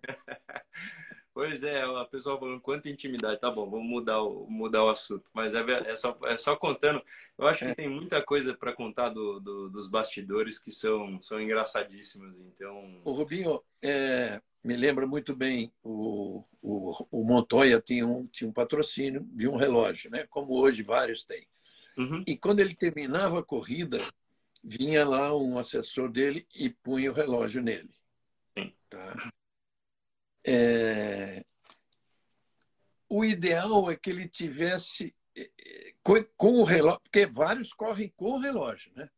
[1.34, 3.40] Pois é, a pessoa falando quanta intimidade.
[3.40, 5.30] Tá bom, vamos mudar o, mudar o assunto.
[5.32, 7.02] Mas é, é, só, é só contando.
[7.38, 7.74] Eu acho que é.
[7.74, 12.34] tem muita coisa para contar do, do, dos bastidores que são, são engraçadíssimos.
[12.38, 13.00] Então...
[13.02, 18.52] O Rubinho, é, me lembra muito bem, o, o, o Montoya tinha um, tinha um
[18.52, 20.26] patrocínio de um relógio, né?
[20.28, 21.46] como hoje vários têm.
[21.96, 22.22] Uhum.
[22.26, 23.98] E quando ele terminava a corrida,
[24.62, 27.90] vinha lá um assessor dele e punha o relógio nele.
[28.56, 28.72] Sim.
[28.88, 29.32] Tá?
[30.44, 31.44] É...
[33.08, 38.12] O ideal é que ele tivesse é, é, com, com o relógio, porque vários correm
[38.16, 39.08] com o relógio, né?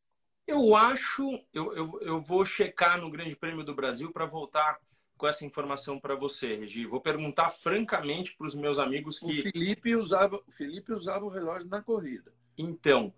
[0.46, 4.78] Eu acho, eu, eu, eu vou checar no Grande Prêmio do Brasil para voltar
[5.16, 6.86] com essa informação para você, Regi.
[6.86, 9.40] Vou perguntar francamente para os meus amigos que.
[9.40, 12.32] O Felipe usava, o Felipe usava o relógio na corrida.
[12.58, 13.14] Então,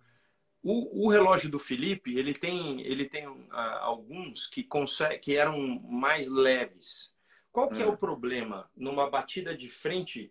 [0.62, 3.46] o, o, relógio do Felipe, ele tem, ele tem uh,
[3.80, 7.12] alguns que, consegue, que eram mais leves.
[7.56, 8.70] Qual que é, é o problema?
[8.76, 10.30] Numa batida de frente,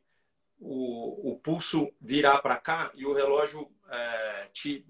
[0.59, 4.85] o, o pulso virar para cá e o relógio é, te,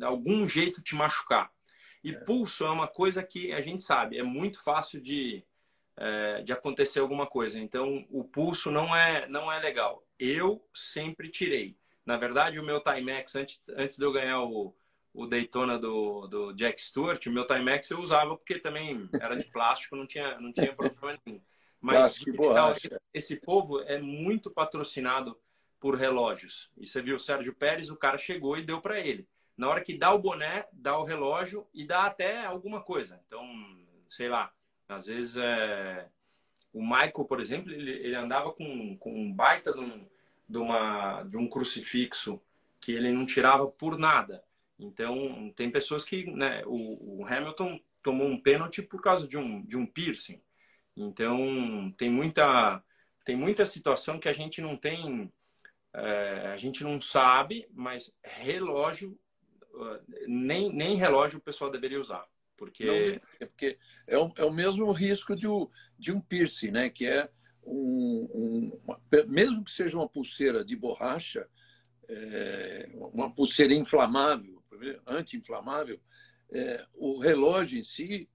[0.00, 1.50] algum jeito te machucar.
[2.04, 2.14] E é.
[2.20, 5.44] pulso é uma coisa que a gente sabe, é muito fácil de,
[5.96, 7.58] é, de acontecer alguma coisa.
[7.58, 10.06] Então, o pulso não é, não é legal.
[10.20, 11.76] Eu sempre tirei.
[12.06, 14.72] Na verdade, o meu Timex, antes, antes de eu ganhar o,
[15.12, 19.44] o Daytona do, do Jack Stewart, o meu Timex eu usava porque também era de
[19.44, 21.40] plástico, não tinha, não tinha problema nenhum.
[21.80, 22.74] Mas geral,
[23.12, 25.38] esse povo é muito patrocinado
[25.80, 26.70] por relógios.
[26.76, 29.26] E você viu o Sérgio Pérez, o cara chegou e deu para ele.
[29.56, 33.20] Na hora que dá o boné, dá o relógio e dá até alguma coisa.
[33.26, 33.44] Então,
[34.08, 34.52] sei lá,
[34.88, 36.06] às vezes é...
[36.72, 40.06] o Michael, por exemplo, ele, ele andava com, com um baita de um
[40.50, 42.42] de, uma, de um crucifixo
[42.80, 44.42] que ele não tirava por nada.
[44.80, 49.62] Então, tem pessoas que, né, o, o Hamilton tomou um pênalti por causa de um,
[49.62, 50.40] de um piercing.
[50.96, 52.82] Então, tem muita,
[53.24, 55.30] tem muita situação que a gente não tem,
[55.94, 59.18] é, a gente não sabe, mas relógio,
[60.26, 62.26] nem, nem relógio o pessoal deveria usar.
[62.56, 66.70] Porque, não, é, porque é, o, é o mesmo risco de, um, de um piercing,
[66.70, 66.90] né?
[66.90, 67.30] Que é
[67.62, 71.48] um, um, uma, mesmo que seja uma pulseira de borracha,
[72.08, 74.49] é, uma pulseira inflamável,
[75.20, 76.00] anti-inflamável,
[76.50, 78.28] é, o relógio em si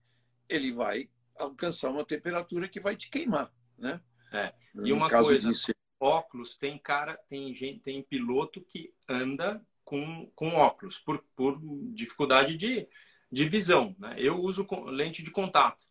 [0.47, 4.01] ele vai alcançar uma temperatura que vai te queimar, né?
[4.31, 4.53] É.
[4.83, 5.75] E uma coisa, de...
[5.99, 11.59] óculos, tem cara, tem gente, tem piloto que anda com, com óculos por, por
[11.93, 12.87] dificuldade de,
[13.31, 13.95] de visão.
[13.97, 14.15] Né?
[14.17, 15.83] Eu uso lente de contato.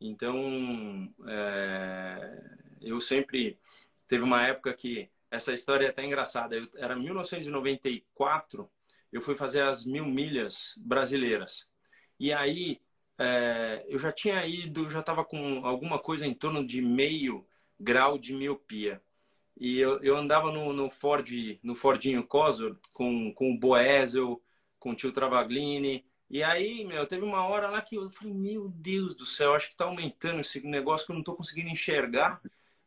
[0.00, 3.58] Então, é, eu sempre
[4.08, 6.56] teve uma época que essa história é até engraçada.
[6.56, 8.68] Eu, era 1994,
[9.12, 11.68] eu fui fazer as mil milhas brasileiras.
[12.18, 12.80] E aí
[13.18, 17.46] é, eu já tinha ido, já estava com alguma coisa em torno de meio
[17.78, 19.02] grau de miopia.
[19.56, 21.30] E eu, eu andava no, no Ford,
[21.62, 24.42] no Fordinho Cosworth com, com o Boesel,
[24.78, 26.04] com o tio Travaglini.
[26.30, 29.68] E aí, meu, teve uma hora lá que eu falei, meu Deus do céu, acho
[29.68, 32.40] que está aumentando esse negócio que eu não estou conseguindo enxergar.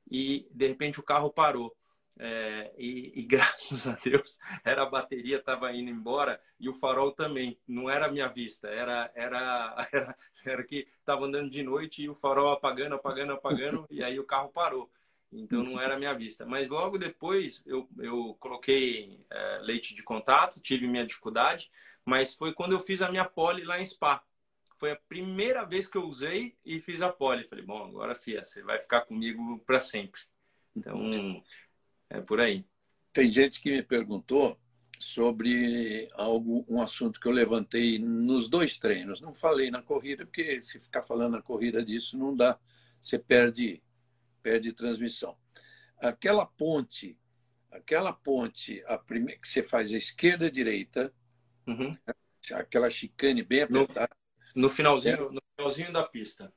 [0.09, 1.75] E de repente o carro parou.
[2.17, 7.11] É, e, e, graças a Deus era a bateria estava indo embora e o farol
[7.11, 7.59] também.
[7.67, 12.09] Não era a minha vista era era era, era que estava andando de noite e
[12.09, 14.89] o farol apagando apagando apagando e aí o carro parou.
[15.31, 16.45] Então não era a minha vista.
[16.45, 21.69] Mas logo depois eu, eu coloquei é, leite de contato tive minha dificuldade
[22.05, 24.23] mas foi quando eu fiz a minha pole lá em Spa.
[24.77, 27.47] Foi a primeira vez que eu usei e fiz a pole.
[27.47, 30.21] Falei bom agora fia você vai ficar comigo para sempre.
[30.75, 30.97] Então
[32.09, 32.65] é por aí.
[33.11, 34.59] Tem gente que me perguntou
[34.99, 39.21] sobre algo, um assunto que eu levantei nos dois treinos.
[39.21, 42.59] Não falei na corrida, porque se ficar falando na corrida disso não dá,
[43.01, 43.81] você perde,
[44.41, 45.37] perde transmissão.
[45.97, 47.17] Aquela ponte,
[47.71, 51.13] aquela ponte, a primeira que você faz a esquerda e a direita,
[51.67, 51.95] uhum.
[52.51, 54.15] aquela chicane bem apertada.
[54.55, 56.53] No, no finalzinho, é, no finalzinho da pista.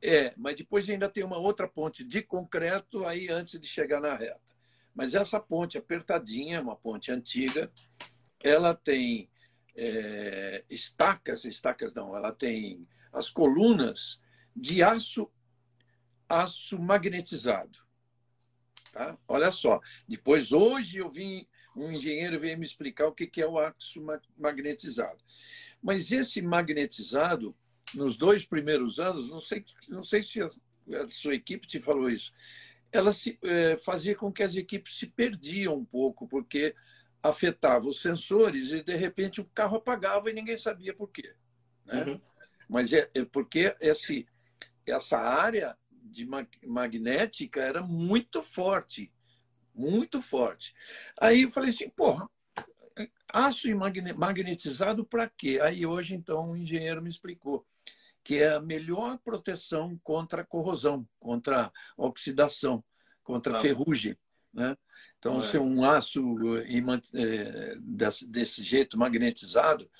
[0.00, 4.14] É, mas depois ainda tem uma outra ponte de concreto aí antes de chegar na
[4.14, 4.47] reta.
[4.98, 7.70] Mas essa ponte apertadinha, uma ponte antiga,
[8.42, 9.30] ela tem
[9.76, 14.20] é, estacas, estacas não, ela tem as colunas
[14.56, 15.30] de aço,
[16.28, 17.78] aço magnetizado.
[18.92, 19.16] Tá?
[19.28, 23.56] Olha só, depois hoje eu vim, um engenheiro veio me explicar o que é o
[23.56, 24.04] aço
[24.36, 25.22] magnetizado.
[25.80, 27.56] Mas esse magnetizado,
[27.94, 30.50] nos dois primeiros anos, não sei, não sei se a
[31.08, 32.32] sua equipe te falou isso,
[32.90, 36.74] ela se, é, fazia com que as equipes se perdiam um pouco, porque
[37.22, 41.34] afetava os sensores e, de repente, o carro apagava e ninguém sabia por quê.
[41.84, 42.04] Né?
[42.04, 42.20] Uhum.
[42.68, 44.26] Mas é, é, porque esse,
[44.86, 46.26] essa área de
[46.64, 49.12] magnética era muito forte,
[49.74, 50.74] muito forte.
[51.20, 52.28] Aí eu falei assim, porra,
[53.28, 53.68] aço
[54.16, 55.58] magnetizado para quê?
[55.62, 57.66] Aí hoje, então, o engenheiro me explicou
[58.28, 62.84] que é a melhor proteção contra a corrosão, contra a oxidação,
[63.22, 64.18] contra a ferrugem.
[64.52, 64.76] Né?
[65.18, 65.44] Então, é.
[65.44, 66.36] se um aço
[67.14, 67.74] é,
[68.28, 69.90] desse jeito magnetizado,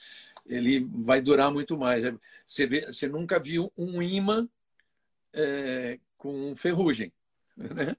[0.45, 2.05] ele vai durar muito mais.
[2.47, 4.47] Você, vê, você nunca viu um imã
[5.33, 7.11] é, com ferrugem.
[7.57, 7.97] Né?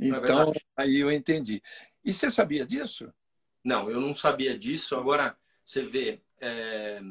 [0.00, 1.62] É então, é aí eu entendi.
[2.02, 3.12] E você sabia disso?
[3.62, 4.96] Não, eu não sabia disso.
[4.96, 7.02] Agora, você vê, é,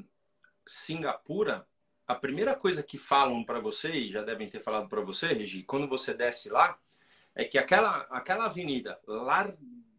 [0.66, 1.69] Singapura
[2.10, 5.62] a primeira coisa que falam para você, e já devem ter falado para você, Regi,
[5.62, 6.76] quando você desce lá,
[7.36, 9.56] é que aquela, aquela avenida lar,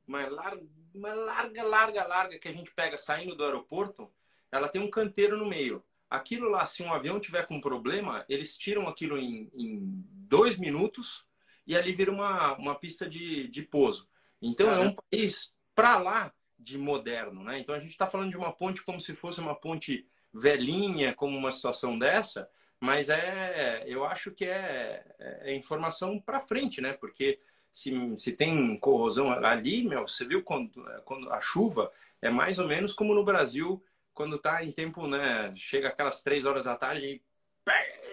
[0.09, 4.11] uma, larga, uma larga, larga, larga que a gente pega saindo do aeroporto,
[4.51, 5.85] ela tem um canteiro no meio.
[6.11, 9.79] Aquilo lá, se um avião tiver com problema, eles tiram aquilo em, em
[10.27, 11.25] dois minutos
[11.65, 14.09] e ali vira uma, uma pista de, de pouso.
[14.43, 17.61] Então é um país para lá de moderno, né?
[17.61, 21.37] Então a gente está falando de uma ponte como se fosse uma ponte velhinha como
[21.37, 22.49] uma situação dessa,
[22.81, 26.95] mas é, eu acho que é, é informação para frente, né?
[26.95, 27.39] Porque
[27.73, 32.67] se, se tem corrosão ali, meu, você viu quando, quando a chuva é mais ou
[32.67, 35.53] menos como no Brasil, quando está em tempo, né?
[35.57, 37.23] Chega aquelas três horas da tarde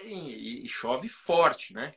[0.04, 1.90] e, e, e chove forte, né?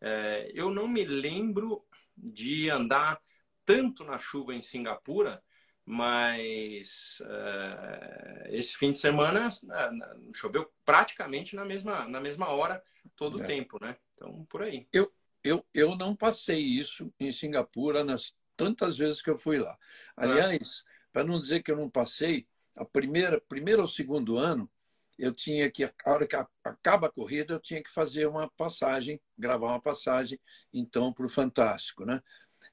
[0.00, 1.84] É, eu não me lembro
[2.16, 3.20] de andar
[3.64, 5.42] tanto na chuva em Singapura,
[5.84, 12.82] mas uh, esse fim de semana uh, choveu praticamente na mesma, na mesma hora
[13.16, 13.46] todo o é.
[13.46, 13.96] tempo, né?
[14.14, 14.88] Então, por aí.
[14.92, 15.12] Eu,
[15.42, 19.76] eu, eu não passei isso em Singapura nas tantas vezes que eu fui lá.
[20.16, 21.08] Aliás, é.
[21.12, 24.70] para não dizer que eu não passei, a primeira, primeiro ou segundo ano,
[25.18, 29.20] eu tinha que, a hora que acaba a corrida, eu tinha que fazer uma passagem,
[29.38, 30.40] gravar uma passagem,
[30.72, 32.22] então, para o Fantástico, né?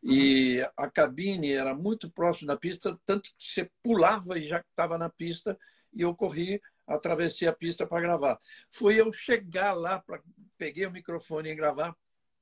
[0.03, 4.97] E a cabine era muito próximo da pista, tanto que você pulava e já estava
[4.97, 5.57] na pista,
[5.93, 8.39] e eu corri, atravessei a pista para gravar.
[8.69, 10.19] Foi eu chegar lá, pra,
[10.57, 11.95] peguei o microfone e gravar,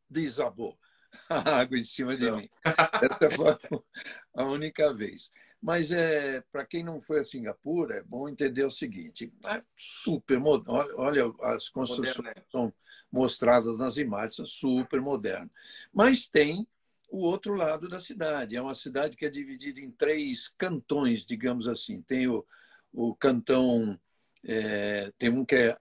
[0.10, 0.78] desabou
[1.30, 2.38] a água em cima de Não.
[2.38, 2.49] mim.
[2.64, 3.57] Essa foi
[4.34, 5.32] a única vez.
[5.62, 10.39] Mas é, para quem não foi a Singapura, é bom entender o seguinte: é super
[10.39, 10.93] moderno.
[10.95, 12.45] Olha, as construções moderno, né?
[12.49, 12.74] são
[13.12, 15.49] mostradas nas imagens, são super modernas.
[15.91, 16.66] Mas tem
[17.10, 18.55] o outro lado da cidade.
[18.55, 22.01] É uma cidade que é dividida em três cantões, digamos assim.
[22.01, 22.45] Tem o,
[22.93, 23.99] o cantão,
[24.43, 25.78] é, tem um que é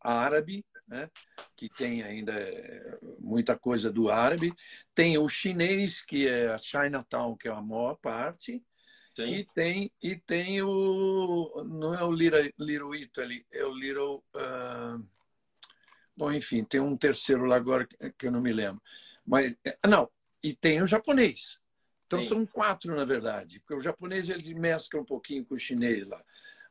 [0.00, 1.10] árabe, né?
[1.56, 4.52] que tem ainda é, muita coisa do árabe.
[4.94, 8.62] Tem o chinês, que é a Chinatown, que é a maior parte.
[9.14, 9.34] Sim.
[9.34, 11.64] E tem, e tem o.
[11.64, 14.22] Não é o Little, Little Italy, é o Little.
[14.34, 15.02] Uh,
[16.14, 18.82] bom, enfim, tem um terceiro lá agora que eu não me lembro.
[19.26, 20.08] Mas, é, não,
[20.46, 21.58] e tem o japonês.
[22.06, 22.28] Então Sim.
[22.28, 26.22] são quatro, na verdade, porque o japonês ele mescla um pouquinho com o chinês lá.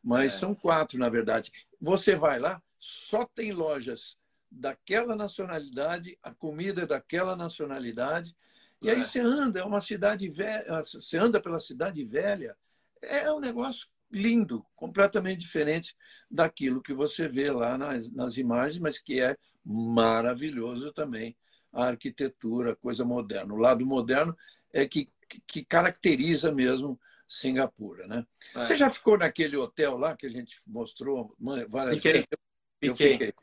[0.01, 0.37] Mas é.
[0.37, 1.51] são quatro, na verdade.
[1.81, 4.17] Você vai lá, só tem lojas
[4.49, 8.33] daquela nacionalidade, a comida é daquela nacionalidade.
[8.81, 9.03] E aí é.
[9.03, 12.55] você anda, é uma cidade velha, você anda pela cidade velha,
[13.01, 15.97] é um negócio lindo, completamente diferente
[16.31, 21.35] daquilo que você vê lá nas, nas imagens, mas que é maravilhoso também
[21.75, 23.53] a arquitetura, coisa moderna.
[23.53, 24.35] O lado moderno
[24.71, 25.09] é que,
[25.45, 28.25] que caracteriza mesmo Singapura, né?
[28.55, 28.63] É.
[28.63, 31.35] Você já ficou naquele hotel lá que a gente mostrou
[31.67, 32.13] várias fiquei.
[32.13, 32.27] vezes?
[32.81, 33.27] Eu fiquei.
[33.27, 33.33] fiquei.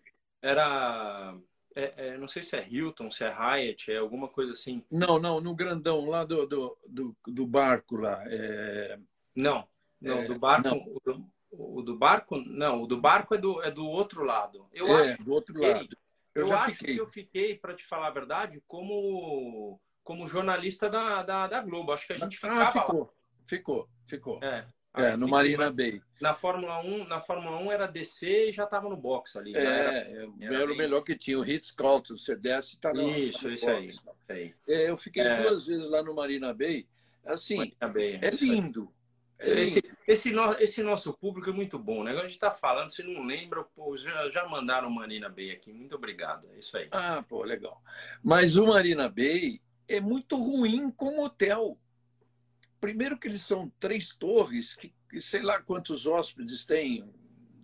[0.41, 1.37] Era.
[1.75, 4.85] É, é, não sei se é Hilton, se é Hyatt, é alguma coisa assim.
[4.91, 8.23] Não, não, no grandão, lá do, do, do, do barco lá.
[8.27, 8.99] É...
[9.35, 9.67] Não,
[10.01, 10.69] não, é, do barco.
[10.69, 10.77] Não.
[10.79, 14.67] O, do, o do barco, não, o do barco é do, é do outro lado.
[14.73, 15.97] Eu é, acho do outro lado.
[16.35, 16.95] Eu, eu acho fiquei.
[16.95, 21.93] que eu fiquei, para te falar a verdade, como, como jornalista da, da, da Globo.
[21.93, 22.63] Acho que a gente ah, ficava.
[22.63, 23.09] Ah, ficou, lá.
[23.47, 24.45] ficou, ficou.
[24.45, 24.67] É.
[24.95, 26.03] É, no Marina Bay.
[26.21, 29.57] Na Fórmula 1, na Fórmula 1 era descer e já estava no box ali.
[29.57, 29.99] É, era,
[30.41, 31.39] era, era o melhor que tinha.
[31.39, 33.71] O Hitz Colton, você desce e está no Isso, no isso
[34.29, 34.55] aí.
[34.69, 35.43] É, eu fiquei é.
[35.43, 36.87] duas vezes lá no Marina Bay.
[37.25, 38.93] Assim, Bay, é lindo.
[39.45, 42.13] Esse, esse, no, esse, nosso público é muito bom, né?
[42.13, 45.73] A gente está falando, se não lembra, pô, já, já mandaram o Marina Bay aqui.
[45.73, 46.49] Muito obrigado.
[46.53, 46.89] É isso aí.
[46.91, 47.83] Ah, pô, legal.
[48.23, 51.79] Mas o Marina Bay é muito ruim como hotel.
[52.81, 57.09] Primeiro que eles são três torres, que, que sei lá quantos hóspedes tem,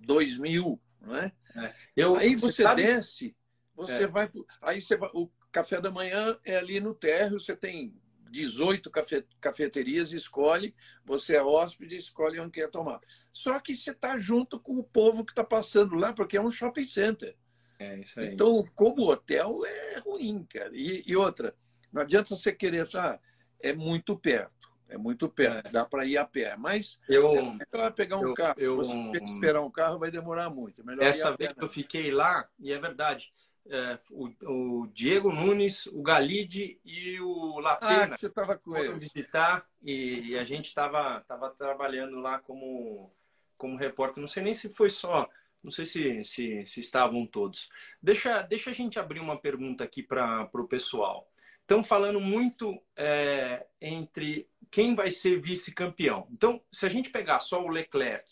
[0.00, 1.32] dois mil, não é?
[1.56, 1.74] é.
[1.96, 3.36] Eu, aí você, desce,
[3.74, 4.06] você é.
[4.06, 4.30] vai,
[4.62, 7.94] aí você vai, o café da manhã é ali no térreo, você tem
[8.30, 10.74] 18 cafe, cafeterias, escolhe,
[11.04, 13.00] você é hóspede, escolhe onde quer tomar.
[13.32, 16.50] Só que você está junto com o povo que está passando lá, porque é um
[16.50, 17.36] shopping center.
[17.78, 18.34] É isso aí.
[18.34, 20.70] Então, como hotel, é ruim, cara.
[20.72, 21.54] E, e outra,
[21.92, 23.18] não adianta você querer, ah,
[23.60, 24.58] é muito perto.
[24.90, 25.70] É muito perto, é.
[25.70, 26.56] dá para ir a pé.
[26.56, 28.54] Mas eu, é melhor pegar um eu, carro.
[28.58, 30.82] Eu, Se você esperar um carro, vai demorar muito.
[31.00, 33.30] É essa vez que eu fiquei lá, e é verdade,
[33.70, 38.98] é, o, o, Diego Nunes, o Galide e o Lapena ah, você estava com ele.
[38.98, 43.12] visitar e, e a gente estava tava trabalhando lá como,
[43.56, 44.20] como repórter.
[44.20, 45.28] Não sei nem se foi só,
[45.62, 47.68] não sei se, se, se estavam todos.
[48.02, 51.30] Deixa, deixa a gente abrir uma pergunta aqui para o pessoal.
[51.60, 56.26] Estão falando muito é, entre quem vai ser vice-campeão.
[56.30, 58.26] Então, se a gente pegar só o Leclerc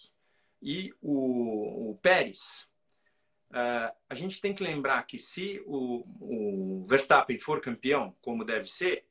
[0.62, 2.66] e o, o Pérez,
[3.50, 8.66] uh, a gente tem que lembrar que se o, o, Verstappen for campeão, como deve
[8.66, 9.06] ser,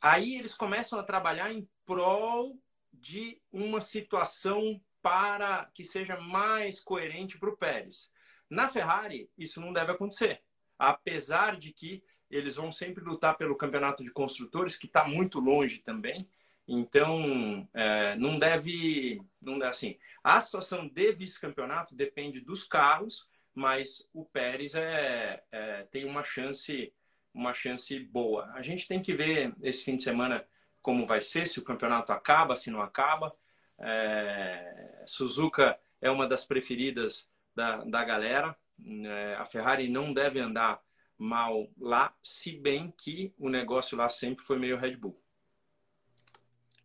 [0.00, 2.58] aí eles começam a trabalhar em prol
[2.92, 8.10] de uma situação para que seja mais coerente para o Pérez.
[8.48, 10.42] Na Ferrari, isso não deve acontecer.
[10.78, 15.78] Apesar de que eles vão sempre lutar pelo campeonato de construtores, que está muito longe
[15.78, 16.28] também.
[16.66, 19.98] Então, é, não deve, não assim.
[20.22, 26.92] A situação de vice-campeonato depende dos carros, mas o Pérez é, é, tem uma chance,
[27.32, 28.50] uma chance boa.
[28.54, 30.46] A gente tem que ver esse fim de semana
[30.82, 33.34] como vai ser, se o campeonato acaba, se não acaba.
[33.78, 38.56] É, Suzuka é uma das preferidas da, da galera.
[39.04, 40.80] É, a Ferrari não deve andar
[41.18, 45.22] mal lá, se bem que o negócio lá sempre foi meio Red Bull.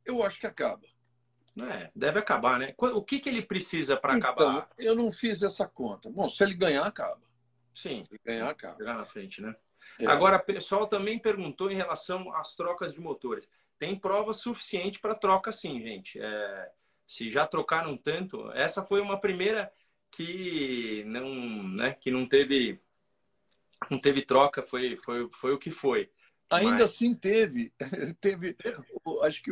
[0.06, 0.86] Eu acho que acaba.
[1.62, 2.74] É, deve acabar, né?
[2.78, 4.70] O que, que ele precisa para então, acabar?
[4.78, 6.10] Eu não fiz essa conta.
[6.10, 7.22] Bom, se ele ganhar, acaba.
[7.74, 8.04] Sim.
[8.04, 8.78] Se ganhar, acaba.
[8.78, 9.56] Chegar na frente, né?
[10.00, 10.06] É.
[10.06, 13.50] Agora, o pessoal também perguntou em relação às trocas de motores.
[13.78, 16.20] Tem prova suficiente para troca, sim, gente.
[16.20, 16.72] É,
[17.08, 19.72] se já trocaram tanto, essa foi uma primeira
[20.12, 22.82] que não, né, que não teve
[23.90, 26.10] não teve troca, foi, foi, foi o que foi.
[26.50, 26.82] Ainda Mas...
[26.84, 27.74] assim teve.
[28.22, 28.56] teve
[29.24, 29.52] acho que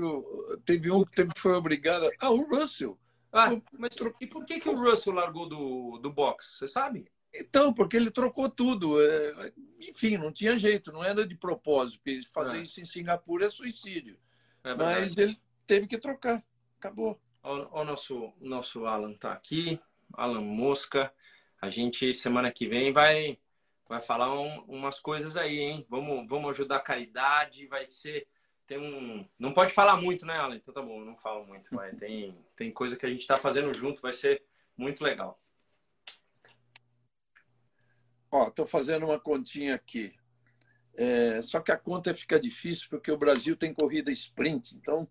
[0.65, 2.09] teve um que foi obrigado.
[2.19, 2.99] Ah, o Russell.
[3.31, 6.59] Ah, mas e por que, que o Russell largou do, do box?
[6.59, 7.07] Você sabe?
[7.35, 9.01] Então, porque ele trocou tudo.
[9.01, 12.03] É, enfim, não tinha jeito, não era de propósito.
[12.31, 12.61] Fazer é.
[12.61, 14.19] isso em Singapura é suicídio.
[14.63, 15.35] É Mas ele,
[15.65, 16.43] teve que trocar.
[16.77, 17.19] Acabou.
[17.43, 19.79] O, o nosso, nosso Alan tá aqui,
[20.13, 21.11] Alan Mosca.
[21.59, 23.39] A gente, semana que vem, vai,
[23.87, 25.85] vai falar um, umas coisas aí, hein?
[25.89, 28.27] Vamos, vamos ajudar a caridade, vai ser.
[28.65, 29.27] Tem um.
[29.37, 30.55] Não pode falar muito, né, Alan?
[30.55, 31.73] Então tá bom, não falo muito.
[31.73, 34.43] Mas tem, tem coisa que a gente está fazendo junto, vai ser
[34.77, 35.39] muito legal.
[38.31, 40.13] Ó, tô fazendo uma continha aqui.
[40.95, 44.75] É, só que a conta fica difícil porque o Brasil tem corrida sprint.
[44.75, 45.07] Então,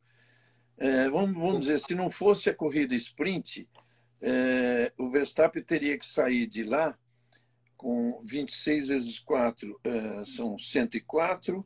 [0.76, 3.68] é, vamos, vamos dizer, se não fosse a corrida sprint,
[4.20, 6.98] é, o Verstappen teria que sair de lá
[7.82, 11.60] com 26 vezes 4 é, são 104.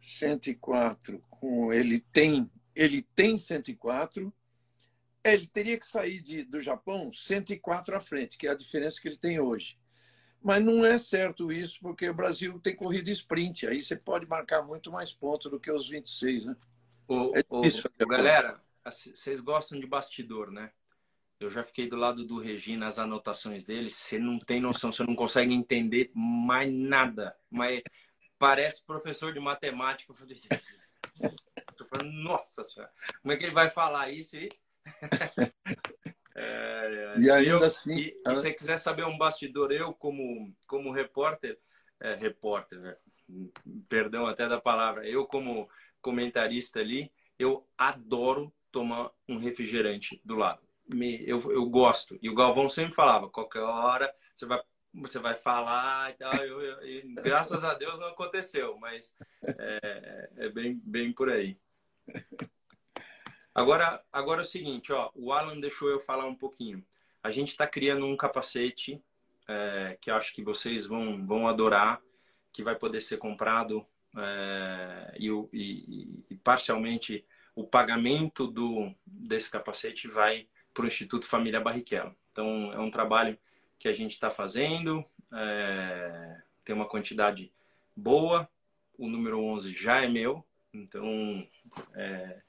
[0.00, 4.34] 104 com ele tem ele tem 104
[5.22, 9.08] ele teria que sair de, do Japão 104 à frente que é a diferença que
[9.08, 9.78] ele tem hoje
[10.44, 13.66] mas não é certo isso, porque o Brasil tem corrida sprint.
[13.66, 16.56] Aí você pode marcar muito mais pontos do que os 26, né?
[17.08, 20.70] O, é difícil, galera, assim, vocês gostam de bastidor, né?
[21.40, 23.90] Eu já fiquei do lado do Regi nas anotações dele.
[23.90, 27.36] Você não tem noção, você não consegue entender mais nada.
[27.50, 27.82] Mas
[28.38, 30.12] parece professor de matemática.
[30.12, 34.48] Eu falei, nossa senhora, como é que ele vai falar isso aí?
[36.36, 37.94] É, e ainda eu, assim.
[37.94, 41.56] E, e, se você quiser saber um bastidor, eu, como, como repórter,
[42.00, 42.96] é, repórter, né?
[43.88, 45.68] perdão até da palavra, eu, como
[46.00, 50.63] comentarista ali, eu adoro tomar um refrigerante do lado.
[50.92, 52.18] Me, eu, eu gosto.
[52.20, 54.60] E o Galvão sempre falava: qualquer hora você vai
[54.94, 56.34] você vai falar e tal.
[56.34, 61.58] Eu, eu, e, graças a Deus não aconteceu, mas é, é, bem, bem por aí.
[63.54, 66.84] Agora, agora é o seguinte, ó, o Alan deixou eu falar um pouquinho.
[67.22, 69.02] A gente está criando um capacete
[69.46, 72.00] é, que acho que vocês vão, vão adorar,
[72.52, 77.24] que vai poder ser comprado é, e, e, e, parcialmente
[77.54, 82.14] o pagamento do, desse capacete vai para o Instituto Família Barrichello.
[82.32, 83.38] Então, é um trabalho
[83.78, 87.52] que a gente está fazendo, é, tem uma quantidade
[87.96, 88.48] boa,
[88.98, 91.46] o número 11 já é meu, então
[91.94, 92.42] é,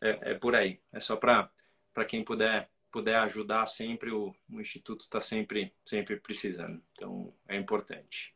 [0.00, 0.80] é, é por aí.
[0.92, 1.50] É só para
[2.06, 6.82] quem puder puder ajudar sempre, o, o Instituto está sempre, sempre precisando.
[6.92, 8.34] Então, é importante.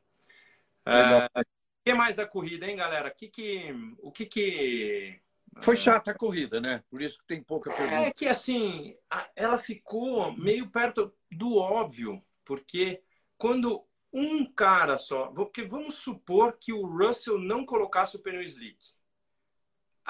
[0.85, 1.45] É, o
[1.83, 3.11] que mais da corrida, hein, galera?
[3.11, 5.19] Que que, o que que...
[5.63, 6.83] Foi chata a corrida, né?
[6.89, 8.03] Por isso que tem pouca pergunta.
[8.03, 8.97] É que, assim,
[9.35, 13.03] ela ficou meio perto do óbvio, porque
[13.37, 15.27] quando um cara só...
[15.27, 18.79] Porque vamos supor que o Russell não colocasse o pneu slick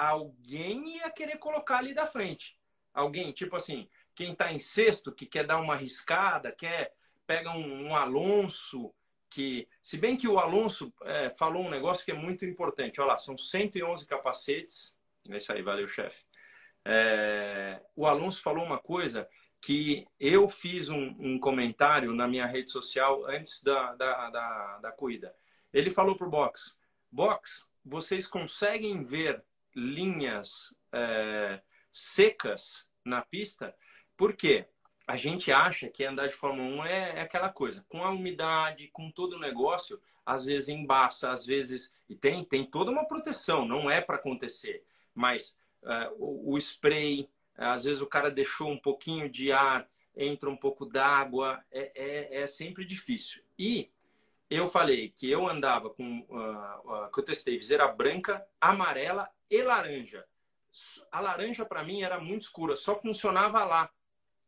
[0.01, 2.57] alguém ia querer colocar ali da frente.
[2.93, 6.93] Alguém, tipo assim, quem está em sexto, que quer dar uma arriscada, quer
[7.27, 8.93] pega um, um Alonso,
[9.29, 12.99] que se bem que o Alonso é, falou um negócio que é muito importante.
[12.99, 14.93] Olha lá, são 111 capacetes.
[15.29, 16.23] É isso aí, valeu, chefe.
[16.83, 19.27] É, o Alonso falou uma coisa
[19.61, 24.91] que eu fiz um, um, comentário na minha rede social antes da, da, da, da
[24.91, 25.35] corrida.
[25.71, 26.75] Ele falou para o Box,
[27.11, 29.43] Box, vocês conseguem ver
[29.75, 31.61] linhas é,
[31.91, 33.75] secas na pista,
[34.17, 34.65] porque
[35.07, 38.87] a gente acha que andar de Fórmula 1 é, é, aquela coisa, com a umidade,
[38.89, 41.93] com todo o negócio, às vezes embaça, às vezes.
[42.07, 44.83] E tem, tem toda uma proteção, não é para acontecer.
[45.13, 50.49] Mas é, o, o, spray, às vezes o cara deixou um pouquinho de ar, entra
[50.49, 53.43] um pouco d'água, é, é, é sempre difícil.
[53.57, 53.89] E
[54.49, 56.19] eu falei que eu andava com.
[56.29, 60.25] Uh, uh, que eu testei viseira branca, amarela e laranja.
[61.11, 63.89] A laranja para mim era muito escura, só funcionava lá,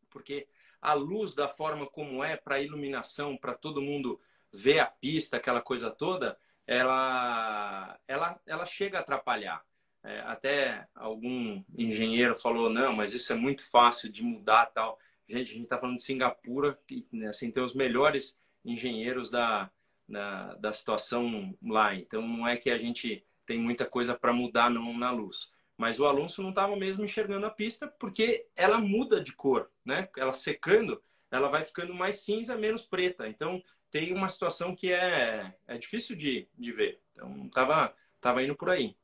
[0.09, 0.47] porque
[0.82, 4.20] a luz da forma como é para iluminação, para todo mundo
[4.51, 6.38] ver a pista, aquela coisa toda,
[6.68, 9.66] ela ela ela chega a atrapalhar.
[10.04, 14.99] É, até algum engenheiro falou não, mas isso é muito fácil de mudar tal.
[15.28, 19.72] Gente, a gente está falando de Singapura, que né, assim tem os melhores engenheiros da,
[20.08, 21.95] da, da situação lá.
[21.95, 25.51] Então não é que a gente tem muita coisa para mudar não na luz.
[25.78, 30.08] Mas o Alonso não estava mesmo enxergando a pista porque ela muda de cor, né?
[30.18, 31.01] Ela secando,
[31.32, 33.28] ela vai ficando mais cinza, menos preta.
[33.28, 36.99] Então tem uma situação que é, é difícil de, de ver.
[37.14, 38.95] Então tava, tava indo por aí.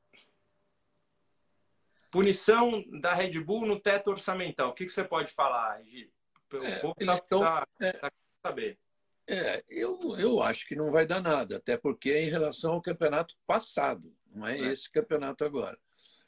[2.11, 4.69] Punição da Red Bull no teto orçamental.
[4.69, 6.11] O que, que você pode falar, Regi?
[6.51, 8.79] O é, povo está tá, é, tá saber.
[9.27, 12.81] É, eu, eu acho que não vai dar nada, até porque é em relação ao
[12.81, 14.11] campeonato passado.
[14.33, 14.71] Não é, é.
[14.71, 15.77] esse campeonato agora.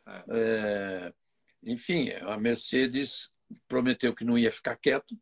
[0.06, 0.24] É.
[0.30, 1.14] É,
[1.64, 3.32] enfim, a Mercedes
[3.68, 5.20] prometeu que não ia ficar quieto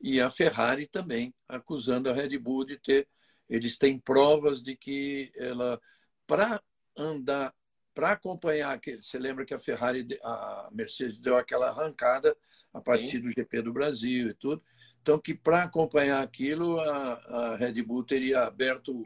[0.00, 3.08] e a Ferrari também acusando a Red Bull de ter.
[3.48, 5.80] Eles têm provas de que ela,
[6.26, 6.62] para
[6.96, 7.54] andar,
[7.98, 9.02] para acompanhar aquele.
[9.02, 12.36] Você lembra que a Ferrari, a Mercedes deu aquela arrancada
[12.72, 13.22] a partir Sim.
[13.22, 14.62] do GP do Brasil e tudo.
[15.02, 19.02] Então, que para acompanhar aquilo, a, a, Red Bull teria aberto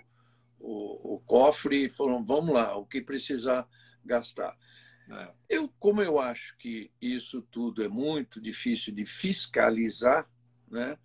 [0.61, 3.67] o, o, cofre e falou: vamos lá, o que precisar
[4.05, 4.55] gastar.
[5.11, 5.33] É.
[5.49, 10.29] Eu, como eu acho que isso tudo é muito difícil de fiscalizar,
[10.71, 10.99] né?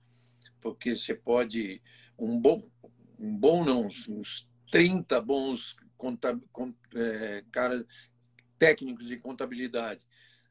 [0.60, 1.82] porque você pode.
[2.20, 2.70] Um bom,
[3.18, 6.40] um bom não, uns 30 bons conta,
[6.96, 7.86] é, cara,
[8.58, 10.06] técnicos de contabilidade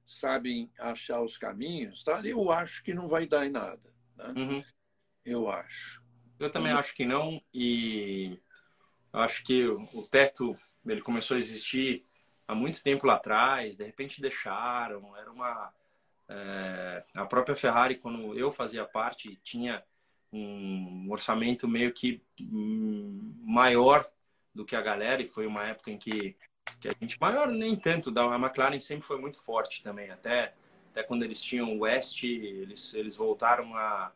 [0.04, 2.20] sabem achar os caminhos, tá?
[2.24, 3.92] eu acho que não vai dar em nada.
[4.16, 4.34] Né?
[4.36, 4.64] Uhum.
[5.24, 6.02] Eu acho.
[6.38, 6.78] Eu também uhum.
[6.78, 7.42] acho que não.
[7.52, 8.38] E
[9.12, 12.06] acho que o teto ele começou a existir
[12.46, 13.76] há muito tempo lá atrás.
[13.76, 15.16] De repente deixaram.
[15.16, 15.72] Era uma
[16.28, 19.82] é, a própria Ferrari quando eu fazia parte tinha
[20.32, 24.08] um orçamento meio que hum, maior
[24.56, 26.34] do que a galera e foi uma época em que,
[26.80, 30.54] que a gente maior nem tanto da McLaren sempre foi muito forte também até
[30.90, 34.12] até quando eles tinham o West eles eles voltaram a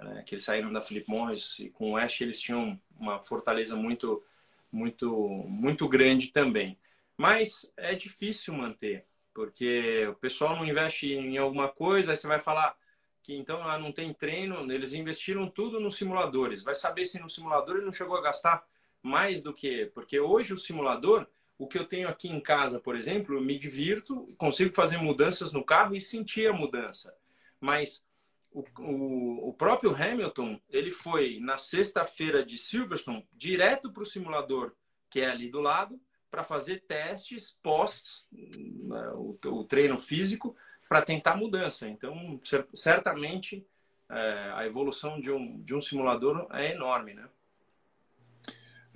[0.00, 3.76] né, que eles saíram da Philip Morris e com o West eles tinham uma fortaleza
[3.76, 4.22] muito
[4.70, 6.76] muito muito grande também
[7.16, 12.40] mas é difícil manter porque o pessoal não investe em alguma coisa aí você vai
[12.40, 12.76] falar
[13.24, 16.62] que então lá não tem treino, eles investiram tudo nos simuladores.
[16.62, 18.62] Vai saber se no simulador ele não chegou a gastar
[19.04, 19.86] mais do que.
[19.94, 21.26] Porque hoje o simulador,
[21.58, 25.52] o que eu tenho aqui em casa, por exemplo, eu me divirto, consigo fazer mudanças
[25.52, 27.14] no carro e sentir a mudança.
[27.60, 28.02] Mas
[28.50, 34.72] o, o, o próprio Hamilton, ele foi na sexta-feira de Silverstone direto para o simulador,
[35.10, 36.00] que é ali do lado,
[36.30, 40.56] para fazer testes pós né, o, o treino físico
[40.88, 41.88] para tentar mudança.
[41.88, 42.40] Então,
[42.72, 43.66] certamente,
[44.10, 47.28] é, a evolução de um, de um simulador é enorme, né?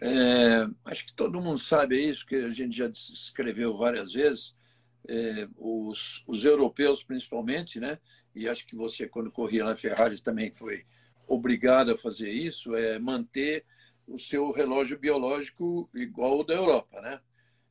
[0.00, 4.56] É, acho que todo mundo sabe isso, que a gente já escreveu várias vezes.
[5.08, 7.98] É, os, os europeus, principalmente, né?
[8.34, 10.84] E acho que você, quando corria na Ferrari, também foi
[11.26, 13.64] obrigado a fazer isso, é manter
[14.06, 17.20] o seu relógio biológico igual ao da Europa, né?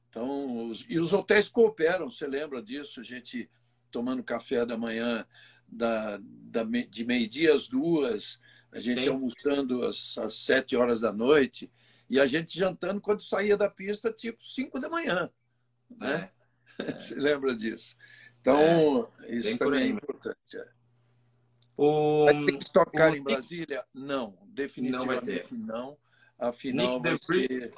[0.09, 2.99] Então, os, e os hotéis cooperam, você lembra disso?
[2.99, 3.49] A gente
[3.91, 5.25] tomando café da manhã
[5.67, 8.39] da, da de meio-dia às duas,
[8.71, 9.09] a gente Sim.
[9.09, 11.71] almoçando às, às sete horas da noite.
[12.09, 15.29] E a gente jantando quando saía da pista, tipo 5 da manhã.
[15.89, 16.31] Né?
[16.79, 16.93] É.
[16.99, 17.95] Você lembra disso?
[18.41, 19.35] Então, é.
[19.35, 20.57] isso também é importante.
[20.57, 20.67] É.
[21.75, 22.25] O...
[22.25, 23.15] Vai ter que tocar o...
[23.15, 23.85] em Brasília?
[23.93, 25.67] Não, definitivamente não.
[25.67, 25.97] não.
[26.39, 27.73] Afinal, Nick vai ter...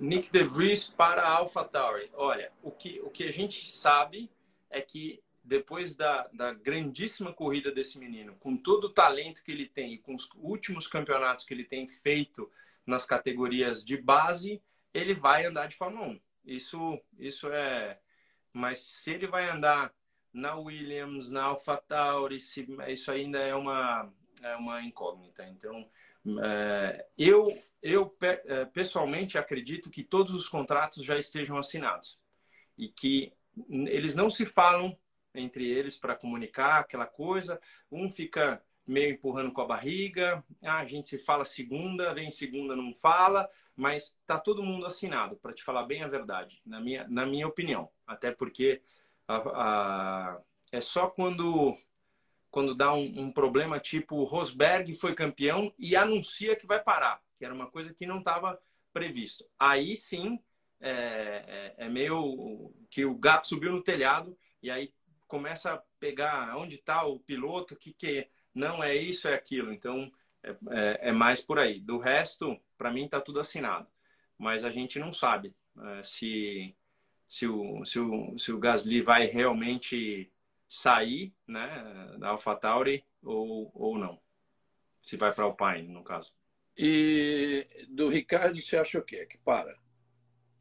[0.00, 2.10] Nick DeVries para a AlphaTauri.
[2.14, 4.30] Olha, o que, o que a gente sabe
[4.70, 9.66] é que depois da, da grandíssima corrida desse menino, com todo o talento que ele
[9.66, 12.50] tem e com os últimos campeonatos que ele tem feito
[12.88, 14.62] nas categorias de base,
[14.94, 16.20] ele vai andar de Fórmula 1.
[16.46, 18.00] Isso, isso é.
[18.52, 19.92] Mas se ele vai andar
[20.32, 24.10] na Williams, na AlphaTauri, se, isso ainda é uma,
[24.42, 25.46] é uma incógnita.
[25.46, 25.86] Então,
[26.42, 32.18] é, eu, eu é, pessoalmente acredito que todos os contratos já estejam assinados
[32.76, 33.32] e que
[33.68, 34.96] eles não se falam
[35.34, 37.60] entre eles para comunicar aquela coisa.
[37.92, 40.42] Um fica meio empurrando com a barriga.
[40.62, 45.36] Ah, a gente se fala segunda, vem segunda, não fala, mas tá todo mundo assinado,
[45.36, 47.90] para te falar bem a verdade, na minha, na minha opinião.
[48.06, 48.82] Até porque
[49.26, 50.40] a, a,
[50.72, 51.76] é só quando
[52.50, 57.44] quando dá um, um problema tipo Rosberg foi campeão e anuncia que vai parar, que
[57.44, 58.58] era uma coisa que não estava
[58.90, 59.44] previsto.
[59.58, 60.40] Aí sim
[60.80, 64.94] é, é, é meio que o gato subiu no telhado e aí
[65.26, 68.28] começa a pegar onde está o piloto, que que
[68.58, 69.72] não é isso, é aquilo.
[69.72, 70.10] Então,
[70.42, 71.80] é, é, é mais por aí.
[71.80, 73.86] Do resto, para mim, está tudo assinado.
[74.36, 76.74] Mas a gente não sabe é, se,
[77.26, 80.30] se, o, se, o, se o Gasly vai realmente
[80.68, 84.20] sair né, da AlphaTauri ou, ou não.
[85.00, 86.32] Se vai para Alpine, no caso.
[86.76, 89.26] E do Ricardo, você acha o quê?
[89.26, 89.76] Que para?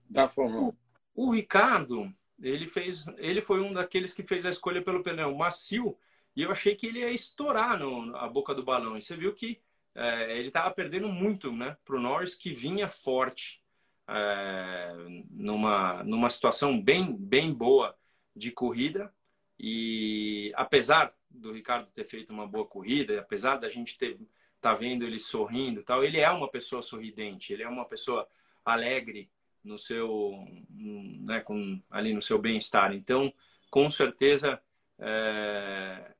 [0.09, 0.73] Da Fórmula 1?
[1.13, 5.97] O, Ricardo, ele fez, ele foi um daqueles que fez a escolha pelo pneu macio
[6.37, 8.95] e eu achei que ele ia estourar no, a boca do balão.
[8.95, 9.59] E você viu que
[9.95, 13.59] é, ele estava perdendo muito né, para o Norris, que vinha forte
[14.07, 14.93] é,
[15.31, 17.97] numa, numa situação bem, bem boa
[18.35, 19.11] de corrida.
[19.59, 24.19] E apesar do Ricardo ter feito uma boa corrida, apesar da gente ter
[24.61, 28.27] tá vendo ele sorrindo, tal, ele é uma pessoa sorridente, ele é uma pessoa
[28.63, 29.27] alegre
[29.63, 32.93] no seu, né, com, ali no seu bem-estar.
[32.93, 33.33] Então,
[33.71, 34.61] com certeza,
[34.99, 36.13] é,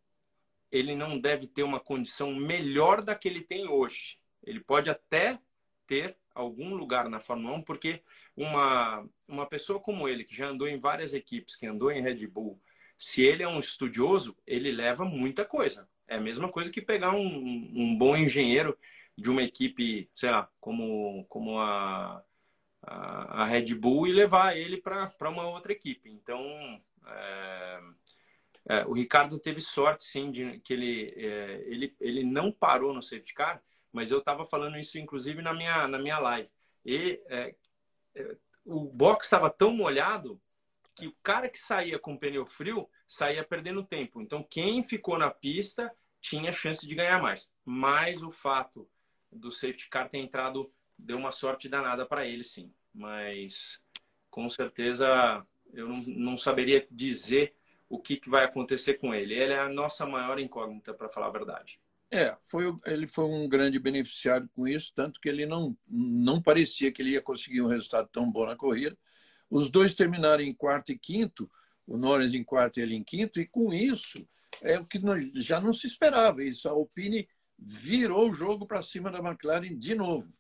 [0.72, 4.20] ele não deve ter uma condição melhor da que ele tem hoje.
[4.44, 5.40] Ele pode até
[5.86, 8.02] ter algum lugar na Fórmula 1, porque
[8.36, 12.28] uma, uma pessoa como ele, que já andou em várias equipes, que andou em Red
[12.28, 12.62] Bull,
[12.98, 15.88] se ele é um estudioso, ele leva muita coisa.
[16.08, 18.78] É a mesma coisa que pegar um, um bom engenheiro
[19.18, 22.24] de uma equipe, sei lá, como, como a,
[22.82, 26.10] a, a Red Bull e levar ele para uma outra equipe.
[26.10, 26.42] Então,
[27.06, 27.80] é,
[28.70, 33.02] é, o Ricardo teve sorte, sim, de que ele, é, ele, ele não parou no
[33.02, 33.64] safety car,
[33.94, 36.50] mas eu estava falando isso, inclusive, na minha, na minha live.
[36.86, 37.56] E é,
[38.16, 40.42] é, o box estava tão molhado
[40.94, 44.22] que o cara que saía com pneu frio saía perdendo tempo.
[44.22, 47.54] Então, quem ficou na pista tinha chance de ganhar mais.
[47.64, 48.90] Mas o fato
[49.32, 52.74] do safety car ter entrado deu uma sorte danada para ele, sim.
[52.94, 53.82] Mas
[54.30, 57.56] com certeza eu não, não saberia dizer
[57.90, 59.34] o que, que vai acontecer com ele.
[59.34, 61.80] Ele é a nossa maior incógnita, para falar a verdade.
[62.10, 66.92] É, foi, ele foi um grande beneficiário com isso, tanto que ele não, não parecia
[66.92, 68.98] que ele ia conseguir um resultado tão bom na corrida.
[69.50, 71.50] Os dois terminaram em quarto e quinto,
[71.86, 74.26] o Norris em quarto e ele em quinto, e com isso
[74.62, 75.00] é o que
[75.36, 76.44] já não se esperava.
[76.44, 77.28] Isso, a Alpine
[77.58, 80.32] virou o jogo para cima da McLaren de novo.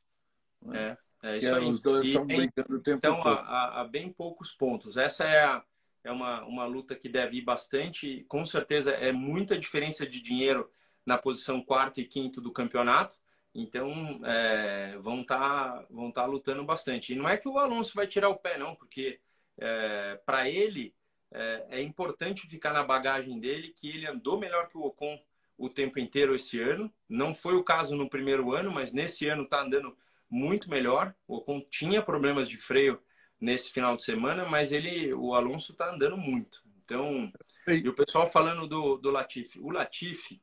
[0.73, 1.65] É, é isso aí.
[1.65, 3.33] Os dois e estão brincando o tempo então, todo.
[3.33, 4.97] Então, há bem poucos pontos.
[4.97, 5.63] Essa é a,
[6.07, 8.25] é uma, uma luta que deve ir bastante.
[8.27, 10.69] Com certeza é muita diferença de dinheiro
[11.05, 13.17] na posição quarto e quinto do campeonato.
[13.53, 17.13] Então é, vão estar tá, vão tá lutando bastante.
[17.13, 19.19] E não é que o Alonso vai tirar o pé, não, porque
[19.57, 20.95] é, para ele
[21.31, 25.19] é, é, importante ficar na bagagem dele que ele andou melhor que o Ocon
[25.57, 26.93] o tempo inteiro esse ano.
[27.09, 29.97] Não foi o caso no primeiro ano, mas nesse ano está andando
[30.29, 31.13] muito melhor.
[31.27, 33.01] O Ocon tinha problemas de freio
[33.39, 36.63] nesse final de semana, mas ele, o Alonso está andando muito.
[36.83, 37.31] Então,
[37.67, 39.59] e o pessoal falando do, do Latifi.
[39.59, 40.41] O Latifi,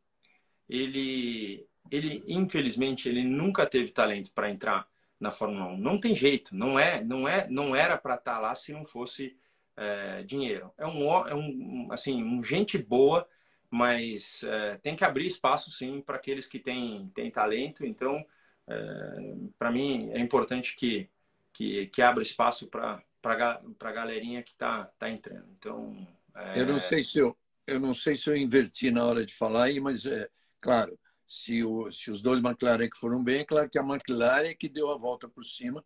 [0.69, 4.87] ele, ele infelizmente, ele nunca teve talento para entrar
[5.19, 5.79] na Fórmula 1.
[5.79, 8.85] Não tem jeito, não é, não é, não era para estar tá lá se não
[8.85, 9.37] fosse
[9.77, 10.71] é, dinheiro.
[10.77, 13.27] É um, é um, assim, um gente boa,
[13.71, 17.85] mas é, tem que abrir espaço sim para aqueles que têm, têm talento.
[17.85, 18.25] Então,
[18.69, 21.09] é, para mim é importante que
[21.55, 25.47] que, que abra espaço para a galerinha que está tá entrando.
[25.57, 26.61] Então, é...
[26.61, 27.35] eu não sei se eu
[27.67, 30.29] eu não sei se eu inverti na hora de falar aí, mas é
[30.61, 34.49] claro, se, o, se os dois McLaren que foram bem, é claro que a McLaren
[34.49, 35.85] é que deu a volta por cima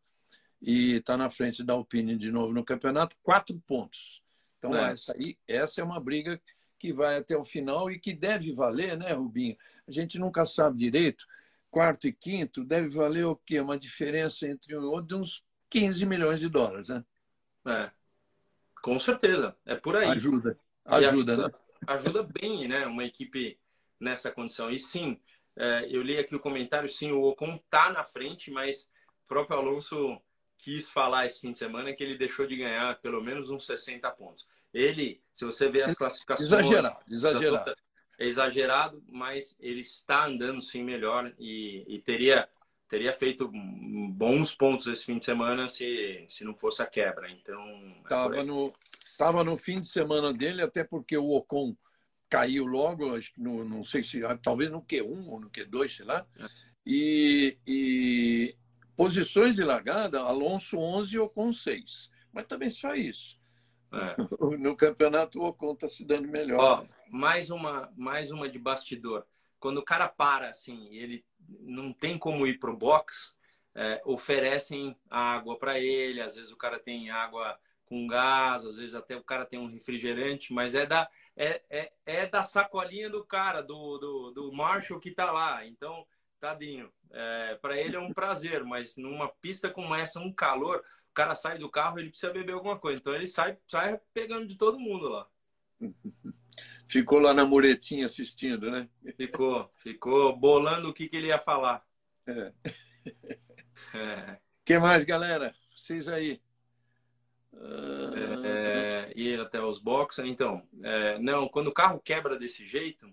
[0.60, 4.22] e está na frente da Alpine de novo no campeonato, quatro pontos.
[4.58, 4.92] Então é.
[4.92, 6.40] essa aí, essa é uma briga
[6.78, 9.56] que vai até o final e que deve valer, né, Rubinho?
[9.86, 11.26] A gente nunca sabe direito.
[11.70, 13.60] Quarto e quinto deve valer o quê?
[13.60, 17.04] Uma diferença entre um outro de uns 15 milhões de dólares, né?
[17.66, 17.90] É,
[18.82, 19.56] com certeza.
[19.66, 20.08] É por aí.
[20.08, 20.58] Ajuda.
[20.84, 21.54] Ajuda, ajuda, né?
[21.86, 22.86] Ajuda bem, né?
[22.86, 23.58] Uma equipe
[24.00, 24.70] nessa condição.
[24.70, 25.20] E sim,
[25.56, 28.88] é, eu li aqui o comentário, sim, o Ocon tá na frente, mas
[29.24, 30.20] o próprio Alonso
[30.56, 34.10] quis falar esse fim de semana que ele deixou de ganhar pelo menos uns 60
[34.12, 34.48] pontos.
[34.72, 36.48] Ele, se você ver as classificações...
[36.48, 37.74] Exagerado, exagerado.
[38.18, 42.48] É exagerado, mas ele está andando sim melhor e, e teria
[42.88, 47.30] teria feito bons pontos esse fim de semana se, se não fosse a quebra.
[47.30, 47.62] Então.
[48.02, 48.72] Estava é no,
[49.16, 51.76] tava no fim de semana dele, até porque o Ocon
[52.28, 54.20] caiu logo, acho que no, não sei se.
[54.42, 56.26] Talvez no Q1 ou no Q2, sei lá.
[56.38, 56.46] É.
[56.86, 58.56] E, e
[58.96, 62.10] posições de largada, Alonso 11 e Ocon 6.
[62.32, 63.38] Mas também só isso.
[63.92, 64.16] É.
[64.58, 66.58] No campeonato, o Ocon está se dando melhor.
[66.60, 69.26] Ó, mais, uma, mais uma de bastidor.
[69.58, 71.24] Quando o cara para, assim, ele
[71.60, 73.34] não tem como ir para o box,
[73.74, 76.20] é, oferecem água para ele.
[76.20, 79.70] Às vezes o cara tem água com gás, às vezes até o cara tem um
[79.70, 85.00] refrigerante, mas é da, é, é, é da sacolinha do cara, do, do, do Marshall
[85.00, 85.64] que está lá.
[85.64, 86.06] Então,
[86.38, 91.14] tadinho, é, para ele é um prazer, mas numa pista como essa, um calor, o
[91.14, 93.00] cara sai do carro, ele precisa beber alguma coisa.
[93.00, 95.26] Então ele sai, sai pegando de todo mundo lá.
[96.88, 98.88] Ficou lá na muretinha assistindo, né?
[99.14, 101.84] Ficou, ficou bolando o que, que ele ia falar.
[102.26, 102.52] É.
[103.94, 104.38] é.
[104.64, 105.52] que mais, galera?
[105.76, 106.40] Vocês aí.
[107.52, 110.24] É, ir até os boxes.
[110.24, 113.06] Então, é, não, quando o carro quebra desse jeito,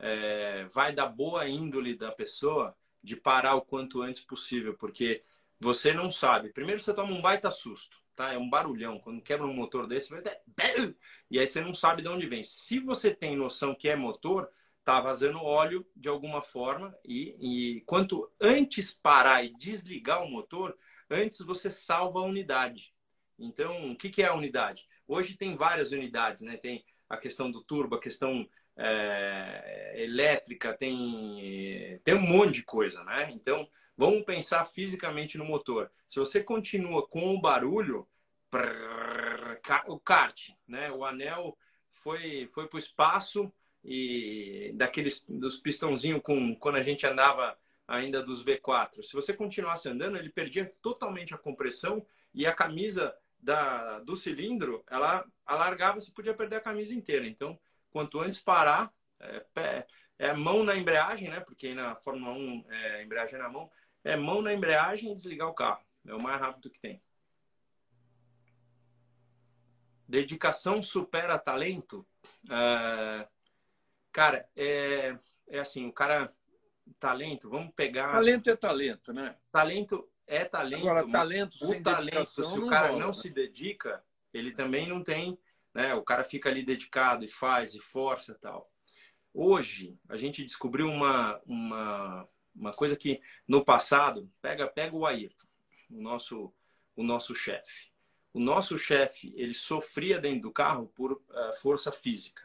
[0.00, 5.22] é, vai da boa índole da pessoa de parar o quanto antes possível, porque
[5.60, 6.52] você não sabe.
[6.52, 8.32] Primeiro você toma um baita susto tá?
[8.32, 8.98] É um barulhão.
[8.98, 10.22] Quando quebra um motor desse, vai...
[11.30, 12.42] e aí você não sabe de onde vem.
[12.42, 14.50] Se você tem noção que é motor,
[14.82, 17.36] tá vazando óleo de alguma forma e,
[17.76, 20.76] e quanto antes parar e desligar o motor,
[21.10, 22.94] antes você salva a unidade.
[23.38, 24.86] Então, o que, que é a unidade?
[25.06, 26.56] Hoje tem várias unidades, né?
[26.56, 33.04] Tem a questão do turbo, a questão é, elétrica, tem, tem um monte de coisa,
[33.04, 33.30] né?
[33.32, 35.90] Então, Vamos pensar fisicamente no motor.
[36.06, 38.06] Se você continua com o barulho,
[39.86, 40.90] o kart, né?
[40.92, 41.56] O anel
[41.92, 48.22] foi foi para o espaço e daqueles dos pistãozinhos com quando a gente andava ainda
[48.22, 49.02] dos V4.
[49.02, 54.84] Se você continuasse andando, ele perdia totalmente a compressão e a camisa da, do cilindro,
[54.90, 57.26] ela alargava, você podia perder a camisa inteira.
[57.26, 57.58] Então,
[57.90, 59.86] quanto antes parar, é,
[60.18, 61.40] é mão na embreagem, né?
[61.40, 63.70] Porque na Fórmula 1 é embreagem na mão,
[64.06, 65.84] é mão na embreagem e desligar o carro.
[66.06, 67.02] É o mais rápido que tem.
[70.08, 72.06] Dedicação supera talento?
[72.48, 73.28] É,
[74.12, 76.32] cara, é, é assim, o cara
[77.00, 78.12] talento, vamos pegar.
[78.12, 79.36] Talento é talento, né?
[79.50, 80.88] Talento é talento.
[80.88, 83.12] Agora, talento o talento, se o cara rola, não né?
[83.12, 85.36] se dedica, ele também não tem,
[85.74, 85.94] né?
[85.94, 88.70] O cara fica ali dedicado e faz e força e tal.
[89.34, 95.46] Hoje, a gente descobriu uma, uma, uma coisa que no passado, pega, pega o Ayrton,
[95.90, 96.52] o nosso,
[96.96, 97.90] o nosso chefe.
[98.32, 101.20] O nosso chefe, ele sofria dentro do carro por uh,
[101.60, 102.42] força física.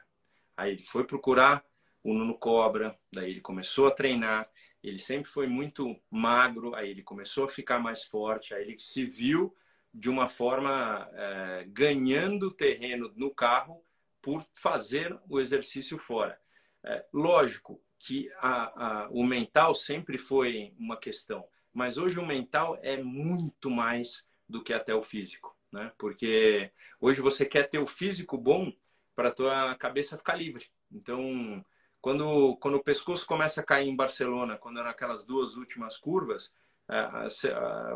[0.56, 1.66] Aí ele foi procurar
[2.04, 4.50] o Nuno Cobra, daí ele começou a treinar,
[4.84, 9.06] ele sempre foi muito magro, aí ele começou a ficar mais forte, aí ele se
[9.06, 9.56] viu
[9.94, 13.84] de uma forma é, ganhando terreno no carro
[14.22, 16.40] por fazer o exercício fora.
[16.84, 22.78] É, lógico que a, a, o mental sempre foi uma questão, mas hoje o mental
[22.82, 25.92] é muito mais do que até o físico, né?
[25.98, 28.74] Porque hoje você quer ter o físico bom
[29.16, 30.66] para tua cabeça ficar livre.
[30.92, 31.64] Então,
[32.02, 36.54] quando, quando o pescoço começa a cair em Barcelona, quando eram aquelas duas últimas curvas,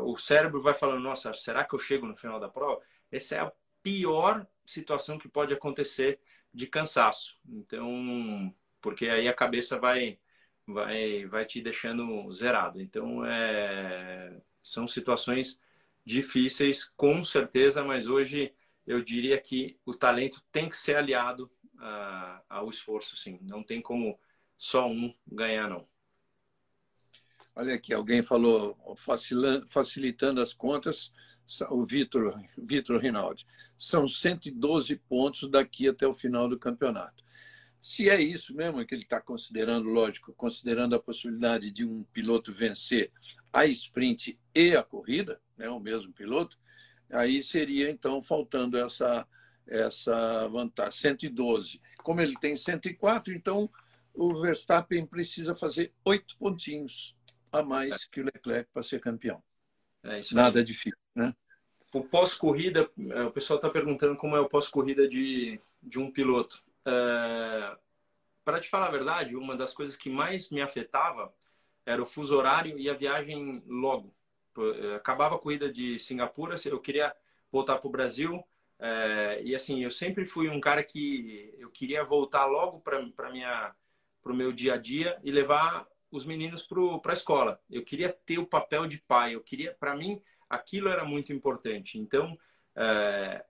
[0.02, 2.80] o cérebro vai falando: Nossa, será que eu chego no final da prova?
[3.10, 3.52] Essa é a
[3.82, 6.20] pior situação que pode acontecer
[6.54, 7.36] de cansaço.
[7.44, 8.54] Então,
[8.86, 10.16] porque aí a cabeça vai
[10.64, 12.80] vai vai te deixando zerado.
[12.80, 15.58] Então, é, são situações
[16.04, 18.54] difíceis, com certeza, mas hoje
[18.86, 23.40] eu diria que o talento tem que ser aliado uh, ao esforço, sim.
[23.42, 24.16] Não tem como
[24.56, 25.84] só um ganhar, não.
[27.56, 28.78] Olha aqui, alguém falou
[29.66, 31.12] facilitando as contas,
[31.70, 33.44] o Vitor, Vitor Rinaldi.
[33.76, 37.26] São 112 pontos daqui até o final do campeonato.
[37.80, 42.52] Se é isso mesmo que ele está considerando, lógico, considerando a possibilidade de um piloto
[42.52, 43.12] vencer
[43.52, 46.58] a sprint e a corrida, né, o mesmo piloto,
[47.10, 49.26] aí seria então faltando essa
[49.66, 51.80] essa vantagem, 112.
[51.98, 53.68] Como ele tem 104, então
[54.14, 57.16] o Verstappen precisa fazer oito pontinhos
[57.52, 59.42] a mais que o Leclerc para ser campeão.
[60.02, 61.34] É Nada difícil, né?
[61.92, 66.64] O pós-corrida, é, o pessoal está perguntando como é o pós-corrida de, de um piloto.
[66.86, 67.76] É,
[68.44, 71.34] para te falar a verdade, uma das coisas que mais me afetava
[71.84, 74.14] era o fuso horário e a viagem logo.
[74.94, 77.14] Acabava a corrida de Singapura, eu queria
[77.52, 78.42] voltar para o Brasil,
[78.78, 83.74] é, e assim, eu sempre fui um cara que eu queria voltar logo para minha
[84.22, 86.68] para o meu dia a dia e levar os meninos
[87.00, 87.60] para a escola.
[87.70, 89.36] Eu queria ter o papel de pai.
[89.36, 90.20] Eu queria, para mim,
[90.50, 91.96] aquilo era muito importante.
[91.96, 92.36] Então,
[92.74, 93.44] é,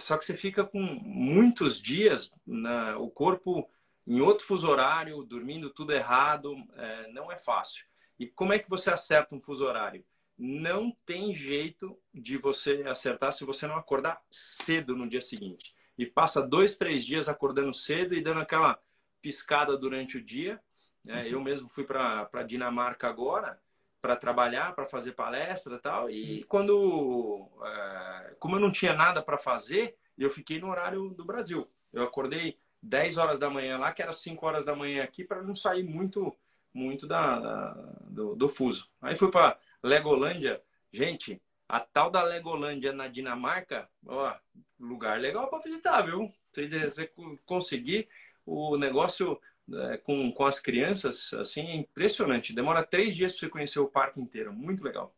[0.00, 3.68] só que você fica com muitos dias na, o corpo
[4.06, 7.84] em outro fuso horário, dormindo tudo errado, é, não é fácil.
[8.18, 10.04] E como é que você acerta um fuso horário?
[10.40, 15.76] não tem jeito de você acertar se você não acordar cedo no dia seguinte.
[15.98, 18.80] E passa dois, três dias acordando cedo e dando aquela
[19.20, 20.58] piscada durante o dia.
[21.04, 21.24] Né?
[21.24, 21.28] Uhum.
[21.28, 23.60] Eu mesmo fui para Dinamarca agora
[24.00, 26.10] para trabalhar, para fazer palestra e tal.
[26.10, 26.46] E uhum.
[26.48, 31.68] quando, é, como eu não tinha nada para fazer, eu fiquei no horário do Brasil.
[31.92, 35.42] Eu acordei 10 horas da manhã lá, que era 5 horas da manhã aqui, para
[35.42, 36.34] não sair muito
[36.72, 37.72] muito da, da
[38.02, 38.88] do, do, fuso.
[39.02, 44.32] Aí fui para Legolândia, gente, a tal da Legolândia na Dinamarca, ó,
[44.78, 46.32] lugar legal para visitar, viu?
[46.52, 47.10] Se você
[47.44, 48.08] conseguir
[48.46, 49.40] o negócio
[49.72, 52.52] é, com, com as crianças, assim, é impressionante.
[52.52, 54.52] Demora três dias para você conhecer o parque inteiro.
[54.52, 55.14] Muito legal.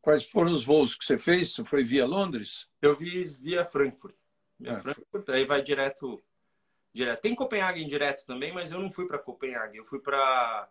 [0.00, 1.52] Quais foram os voos que você fez?
[1.52, 2.68] Você foi via Londres?
[2.80, 4.14] Eu fiz via Frankfurt.
[4.58, 6.22] Via ah, Frankfurt, aí vai direto,
[6.94, 7.20] direto.
[7.20, 9.78] Tem Copenhague direto também, mas eu não fui para Copenhague.
[9.78, 10.70] Eu fui para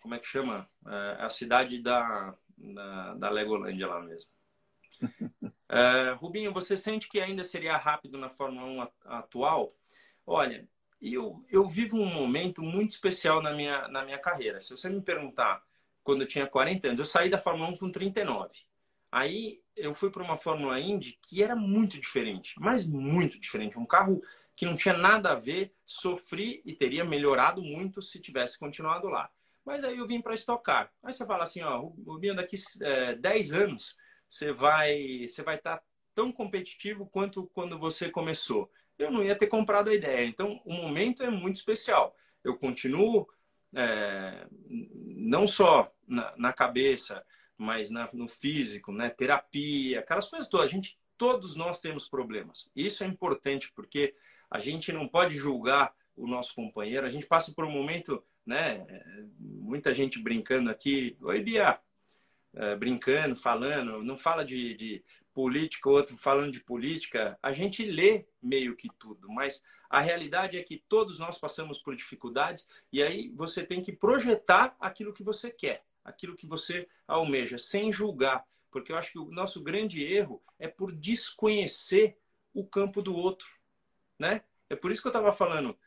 [0.00, 0.68] como é que chama?
[0.86, 4.30] É a cidade da, da, da Legolândia lá mesmo.
[5.68, 9.72] é, Rubinho, você sente que ainda seria rápido na Fórmula 1 atual?
[10.26, 10.68] Olha,
[11.00, 14.60] eu, eu vivo um momento muito especial na minha, na minha carreira.
[14.60, 15.62] Se você me perguntar,
[16.02, 18.50] quando eu tinha 40 anos, eu saí da Fórmula 1 com 39.
[19.10, 23.78] Aí eu fui para uma Fórmula Indy que era muito diferente, mas muito diferente.
[23.78, 24.22] Um carro
[24.54, 29.30] que não tinha nada a ver, sofri e teria melhorado muito se tivesse continuado lá.
[29.64, 30.92] Mas aí eu vim para estocar.
[31.02, 33.96] Aí você fala assim, ó, Rubinho, daqui é, 10 anos
[34.28, 35.84] você vai você vai estar tá
[36.14, 38.70] tão competitivo quanto quando você começou.
[38.98, 40.26] Eu não ia ter comprado a ideia.
[40.26, 42.16] Então, o momento é muito especial.
[42.42, 43.28] Eu continuo
[43.74, 47.24] é, não só na, na cabeça,
[47.56, 49.10] mas na, no físico, né?
[49.10, 50.66] Terapia, aquelas coisas todas.
[50.66, 52.70] A gente, todos nós temos problemas.
[52.74, 54.14] Isso é importante porque
[54.50, 57.06] a gente não pode julgar o nosso companheiro.
[57.06, 58.86] A gente passa por um momento, né?
[59.38, 61.16] Muita gente brincando aqui.
[61.20, 61.78] Oi, Bia.
[62.54, 65.04] É, brincando, falando, não fala de, de
[65.38, 67.38] política, outro falando de política.
[67.40, 71.94] A gente lê meio que tudo, mas a realidade é que todos nós passamos por
[71.94, 77.56] dificuldades e aí você tem que projetar aquilo que você quer, aquilo que você almeja,
[77.56, 78.44] sem julgar.
[78.68, 82.18] Porque eu acho que o nosso grande erro é por desconhecer
[82.52, 83.48] o campo do outro,
[84.18, 84.42] né?
[84.68, 85.78] É por isso que eu estava falando.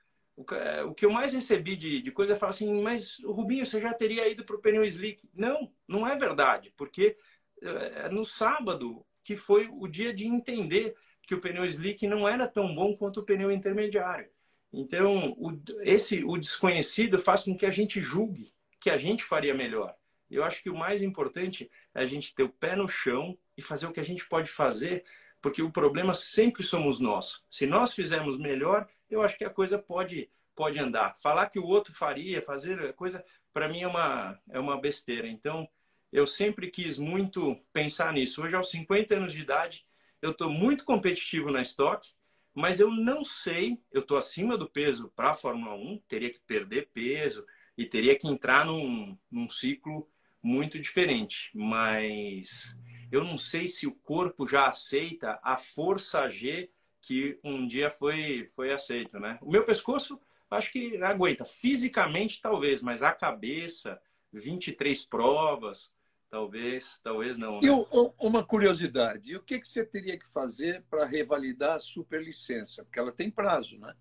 [0.53, 3.81] É, o que eu mais recebi de, de coisa é falar assim, mas Rubinho, você
[3.81, 5.29] já teria ido para o pneu slick?
[5.33, 7.17] Não, não é verdade, porque
[7.61, 12.47] é, no sábado, que foi o dia de entender que o pneu slick não era
[12.47, 14.29] tão bom quanto o pneu intermediário.
[14.73, 15.51] Então, o,
[15.81, 19.95] esse o desconhecido faz com que a gente julgue que a gente faria melhor.
[20.29, 23.61] Eu acho que o mais importante é a gente ter o pé no chão e
[23.61, 25.03] fazer o que a gente pode fazer,
[25.41, 27.43] porque o problema sempre somos nós.
[27.49, 31.17] Se nós fizermos melhor, eu acho que a coisa pode pode andar.
[31.19, 35.27] Falar que o outro faria, fazer coisa, para mim é uma é uma besteira.
[35.27, 35.67] Então,
[36.11, 38.43] eu sempre quis muito pensar nisso.
[38.43, 39.85] Hoje, aos 50 anos de idade,
[40.21, 42.13] eu estou muito competitivo na estoque,
[42.53, 46.39] mas eu não sei, eu estou acima do peso para a Fórmula 1, teria que
[46.39, 47.45] perder peso
[47.77, 50.07] e teria que entrar num, num ciclo
[50.43, 51.49] muito diferente.
[51.53, 52.75] Mas
[53.11, 56.69] eu não sei se o corpo já aceita a força G
[57.01, 59.39] que um dia foi, foi aceito, né?
[59.41, 61.43] O meu pescoço, acho que aguenta.
[61.43, 63.99] Fisicamente, talvez, mas a cabeça,
[64.31, 65.91] 23 provas,
[66.31, 67.59] talvez, talvez não.
[67.59, 67.67] Né?
[67.67, 67.69] E
[68.17, 72.85] uma curiosidade, o que, que você teria que fazer para revalidar a superlicença?
[72.85, 73.93] Porque ela tem prazo, né?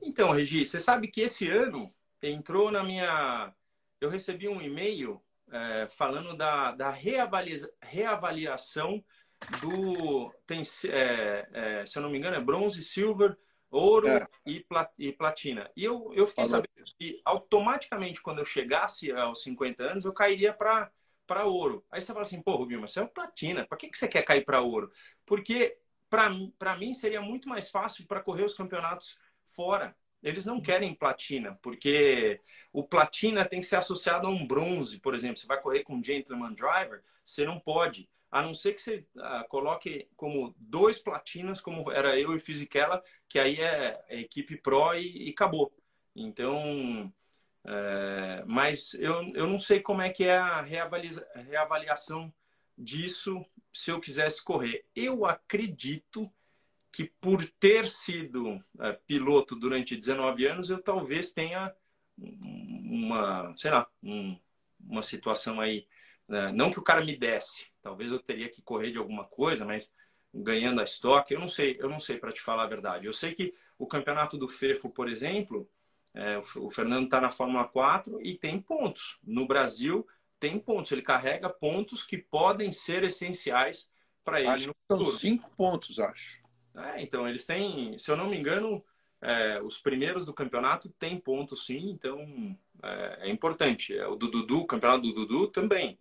[0.00, 1.92] Então, Regi, você sabe que esse ano
[2.22, 3.52] entrou na minha...
[4.00, 7.58] Eu recebi um e-mail é, falando da, da reavalia...
[7.80, 9.04] reavaliação
[9.60, 13.36] do tem é, é, se eu não me engano é bronze, silver,
[13.72, 14.26] ouro é.
[14.46, 15.70] e, plat, platina.
[15.74, 16.62] E eu, eu fiquei Falou.
[16.62, 20.90] sabendo que automaticamente quando eu chegasse aos 50 anos eu cairia para
[21.26, 21.84] para ouro.
[21.90, 24.22] Aí você fala assim, pô, Rubinho, mas você é platina, para que, que você quer
[24.22, 24.90] cair para ouro?
[25.24, 25.78] Porque
[26.10, 29.96] para mim seria muito mais fácil para correr os campeonatos fora.
[30.22, 32.40] Eles não querem platina, porque
[32.72, 35.36] o platina tem que ser associado a um bronze, por exemplo.
[35.38, 39.06] Você vai correr com um gentleman driver, você não pode a não ser que você
[39.18, 44.56] ah, coloque como dois platinas, como era eu e Fisichella, que aí é, é equipe
[44.56, 45.70] pro e, e acabou.
[46.16, 47.12] Então,
[47.64, 52.32] é, mas eu, eu não sei como é que é a reavaliação
[52.76, 54.86] disso se eu quisesse correr.
[54.96, 56.32] Eu acredito
[56.90, 61.74] que por ter sido é, piloto durante 19 anos, eu talvez tenha
[62.16, 64.38] uma, sei lá, um,
[64.80, 65.86] uma situação aí?
[66.54, 69.92] Não que o cara me desse, talvez eu teria que correr de alguma coisa, mas
[70.34, 73.06] ganhando a estoque, eu não sei, eu não sei para te falar a verdade.
[73.06, 75.68] Eu sei que o campeonato do FEFO, por exemplo,
[76.14, 79.18] é, o Fernando está na Fórmula 4 e tem pontos.
[79.22, 80.06] No Brasil,
[80.38, 80.90] tem pontos.
[80.92, 83.90] Ele carrega pontos que podem ser essenciais
[84.24, 85.10] para ele acho no futuro.
[85.10, 86.42] São cinco pontos, acho.
[86.74, 88.82] É, então, eles têm, se eu não me engano,
[89.20, 93.96] é, os primeiros do campeonato têm pontos sim, então é, é importante.
[93.96, 95.98] É, o do Dudu, o campeonato do Dudu também.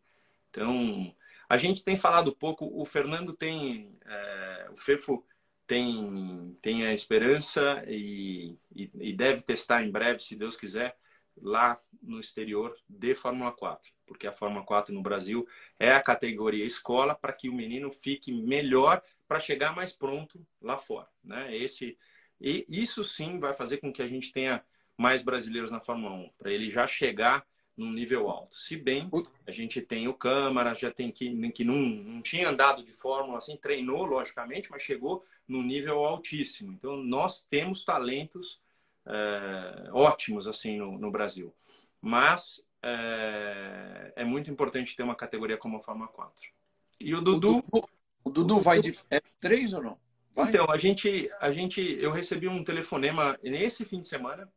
[0.51, 1.15] Então,
[1.49, 5.25] a gente tem falado pouco, o Fernando tem, é, o FEFO
[5.65, 10.95] tem, tem a esperança e, e, e, deve testar em breve, se Deus quiser,
[11.37, 15.47] lá no exterior de Fórmula 4, porque a Fórmula 4 no Brasil
[15.79, 20.77] é a categoria escola para que o menino fique melhor para chegar mais pronto lá
[20.77, 21.55] fora, né?
[21.55, 21.97] Esse
[22.39, 24.63] e isso sim vai fazer com que a gente tenha
[24.97, 27.45] mais brasileiros na Fórmula 1, para ele já chegar
[27.75, 28.55] num nível alto.
[28.55, 29.09] Se bem
[29.47, 33.37] a gente tem o Câmara, já tem que, que não, não tinha andado de Fórmula
[33.37, 36.71] assim, treinou logicamente, mas chegou num nível altíssimo.
[36.73, 38.61] Então nós temos talentos
[39.05, 41.53] é, ótimos assim no, no Brasil.
[41.99, 46.51] Mas é, é, muito importante ter uma categoria como a Fórmula 4.
[46.99, 47.57] E o Dudu.
[47.57, 47.89] O Dudu,
[48.23, 49.97] o Dudu vai de F3 ou não?
[50.33, 50.49] Vai?
[50.49, 54.51] Então, a gente, a gente, eu recebi um telefonema nesse fim de semana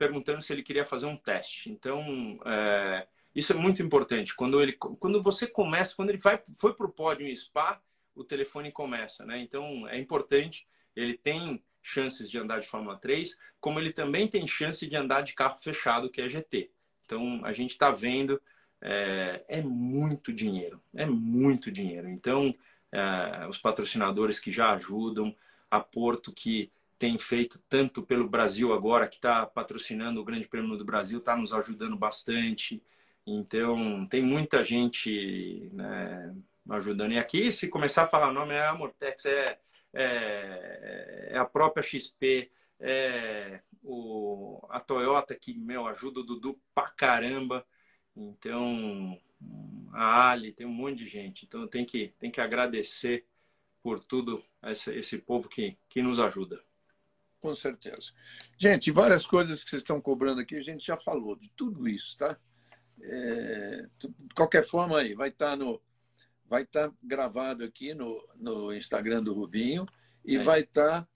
[0.00, 1.70] perguntando se ele queria fazer um teste.
[1.70, 4.34] Então, é, isso é muito importante.
[4.34, 7.78] Quando, ele, quando você começa, quando ele vai, foi para o pódio em Spa,
[8.14, 9.26] o telefone começa.
[9.26, 9.40] Né?
[9.40, 10.66] Então, é importante.
[10.96, 15.20] Ele tem chances de andar de Fórmula 3, como ele também tem chance de andar
[15.20, 16.70] de carro fechado, que é GT.
[17.04, 18.40] Então, a gente está vendo,
[18.80, 22.08] é, é, muito dinheiro, é muito dinheiro.
[22.08, 22.54] Então,
[22.90, 25.36] é, os patrocinadores que já ajudam,
[25.70, 30.76] a Porto que tem feito tanto pelo Brasil agora, que está patrocinando o Grande Prêmio
[30.76, 32.82] do Brasil, está nos ajudando bastante.
[33.26, 36.36] Então, tem muita gente né,
[36.68, 37.12] ajudando.
[37.12, 39.58] E aqui, se começar a falar nome, é a Mortex, é,
[39.94, 46.90] é, é a própria XP, é o, a Toyota que, meu, ajuda o Dudu pra
[46.90, 47.66] caramba.
[48.14, 49.18] Então,
[49.94, 51.46] a Ali, tem um monte de gente.
[51.46, 53.24] Então, tem que, tem que agradecer
[53.82, 56.62] por tudo esse, esse povo que, que nos ajuda.
[57.40, 58.12] Com certeza.
[58.58, 62.16] Gente, várias coisas que vocês estão cobrando aqui, a gente já falou de tudo isso,
[62.18, 62.38] tá?
[63.02, 65.80] É, de qualquer forma aí, vai estar tá no
[66.46, 69.86] vai estar tá gravado aqui no, no Instagram do Rubinho
[70.24, 70.42] e é.
[70.42, 71.08] vai estar tá,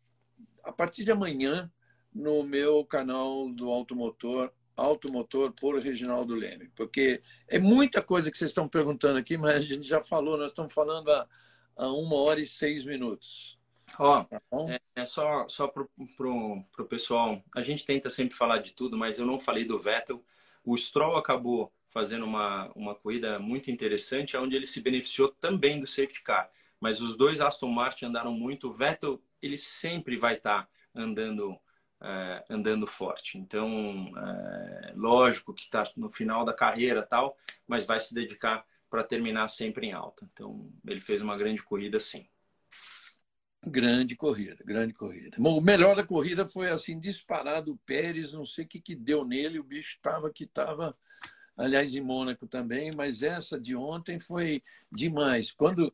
[0.62, 1.70] a partir de amanhã
[2.14, 8.52] no meu canal do Automotor, Automotor por Reginaldo Leme, porque é muita coisa que vocês
[8.52, 11.28] estão perguntando aqui, mas a gente já falou, nós estamos falando há,
[11.76, 13.58] há uma hora e seis minutos.
[13.98, 18.58] Ó, oh, é, é, só, só pro, pro, pro pessoal, a gente tenta sempre falar
[18.58, 20.24] de tudo, mas eu não falei do Vettel.
[20.64, 25.86] O Stroll acabou fazendo uma, uma corrida muito interessante, onde ele se beneficiou também do
[25.86, 26.50] safety car.
[26.80, 28.68] Mas os dois Aston Martin andaram muito.
[28.68, 31.58] O Vettel, ele sempre vai estar tá andando
[32.04, 33.38] é, andando forte.
[33.38, 37.36] Então, é, lógico que está no final da carreira tal,
[37.66, 40.28] mas vai se dedicar para terminar sempre em alta.
[40.32, 42.28] Então, ele fez uma grande corrida, sim.
[43.66, 45.36] Grande corrida, grande corrida.
[45.38, 49.24] o melhor da corrida foi assim disparado o Pérez, não sei o que, que deu
[49.24, 50.96] nele, o bicho estava que estava,
[51.56, 54.62] aliás, em Mônaco também, mas essa de ontem foi
[54.92, 55.50] demais.
[55.50, 55.92] Quando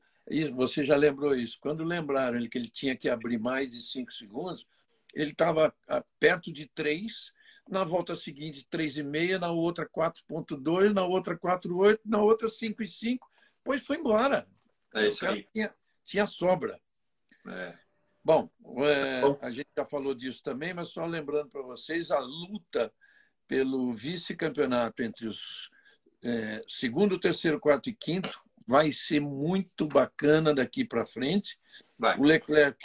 [0.54, 1.58] você já lembrou isso?
[1.60, 4.66] Quando lembraram que ele tinha que abrir mais de cinco segundos,
[5.14, 7.32] ele estava ah, perto de 3,
[7.68, 13.18] na volta seguinte 3,5, na outra 4,2, na outra 4,8, na outra 5,5,
[13.64, 14.46] pois foi embora.
[14.94, 15.46] É isso aí.
[15.52, 16.80] Tinha, tinha sobra.
[17.46, 17.78] É.
[18.22, 18.50] Bom,
[18.84, 22.92] é, a gente já falou disso também, mas só lembrando para vocês, a luta
[23.48, 25.70] pelo vice-campeonato entre os
[26.22, 31.58] é, segundo, terceiro, quarto e quinto vai ser muito bacana daqui para frente.
[31.98, 32.18] Vai.
[32.18, 32.78] O Leclerc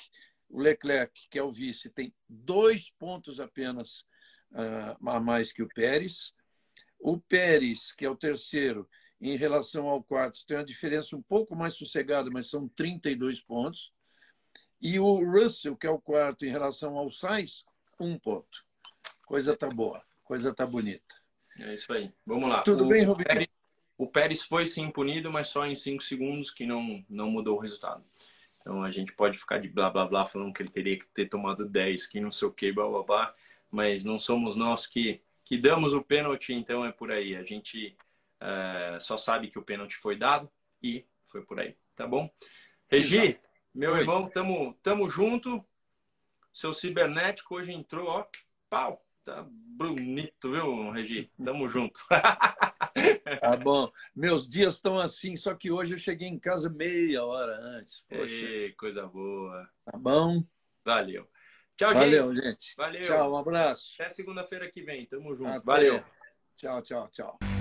[0.49, 4.05] o Leclerc, que é o vice, tem dois pontos apenas
[4.51, 6.33] uh, a mais que o Pérez.
[6.99, 8.87] O Pérez, que é o terceiro,
[9.19, 13.93] em relação ao quarto, tem uma diferença um pouco mais sossegada, mas são 32 pontos.
[14.81, 17.65] E o Russell, que é o quarto, em relação ao Sainz,
[17.99, 18.63] um ponto.
[19.25, 21.15] Coisa tá boa, coisa tá bonita.
[21.59, 22.11] É isso aí.
[22.25, 22.61] Vamos lá.
[22.61, 23.27] Tudo o bem, Rubinho?
[23.27, 23.47] Pérez,
[23.97, 27.59] o Pérez foi sim punido, mas só em cinco segundos, que não, não mudou o
[27.59, 28.03] resultado.
[28.59, 31.27] Então a gente pode ficar de blá blá blá falando que ele teria que ter
[31.27, 33.35] tomado 10, que não sei o que, blá blá blá,
[33.71, 37.35] mas não somos nós que, que damos o pênalti, então é por aí.
[37.35, 37.95] A gente
[38.41, 40.51] uh, só sabe que o pênalti foi dado
[40.81, 42.29] e foi por aí, tá bom?
[42.89, 43.44] Regi, Exato.
[43.75, 43.99] Meu Oi.
[43.99, 45.63] irmão, tamo, tamo junto.
[46.53, 48.25] Seu cibernético hoje entrou, ó,
[48.69, 49.05] pau.
[49.25, 51.29] Tá bonito, viu, Regi?
[51.43, 51.99] Tamo junto.
[53.41, 53.91] Tá bom.
[54.15, 58.05] Meus dias estão assim, só que hoje eu cheguei em casa meia hora antes.
[58.07, 58.23] Poxa.
[58.23, 59.69] Ei, coisa boa.
[59.83, 60.41] Tá bom?
[60.85, 61.27] Valeu.
[61.75, 62.45] Tchau, Valeu, gente.
[62.45, 62.75] gente.
[62.77, 63.03] Valeu.
[63.03, 63.95] Tchau, um abraço.
[63.99, 65.05] Até segunda-feira que vem.
[65.05, 65.49] Tamo junto.
[65.49, 65.65] Até.
[65.65, 66.03] Valeu.
[66.55, 67.54] Tchau, tchau, tchau.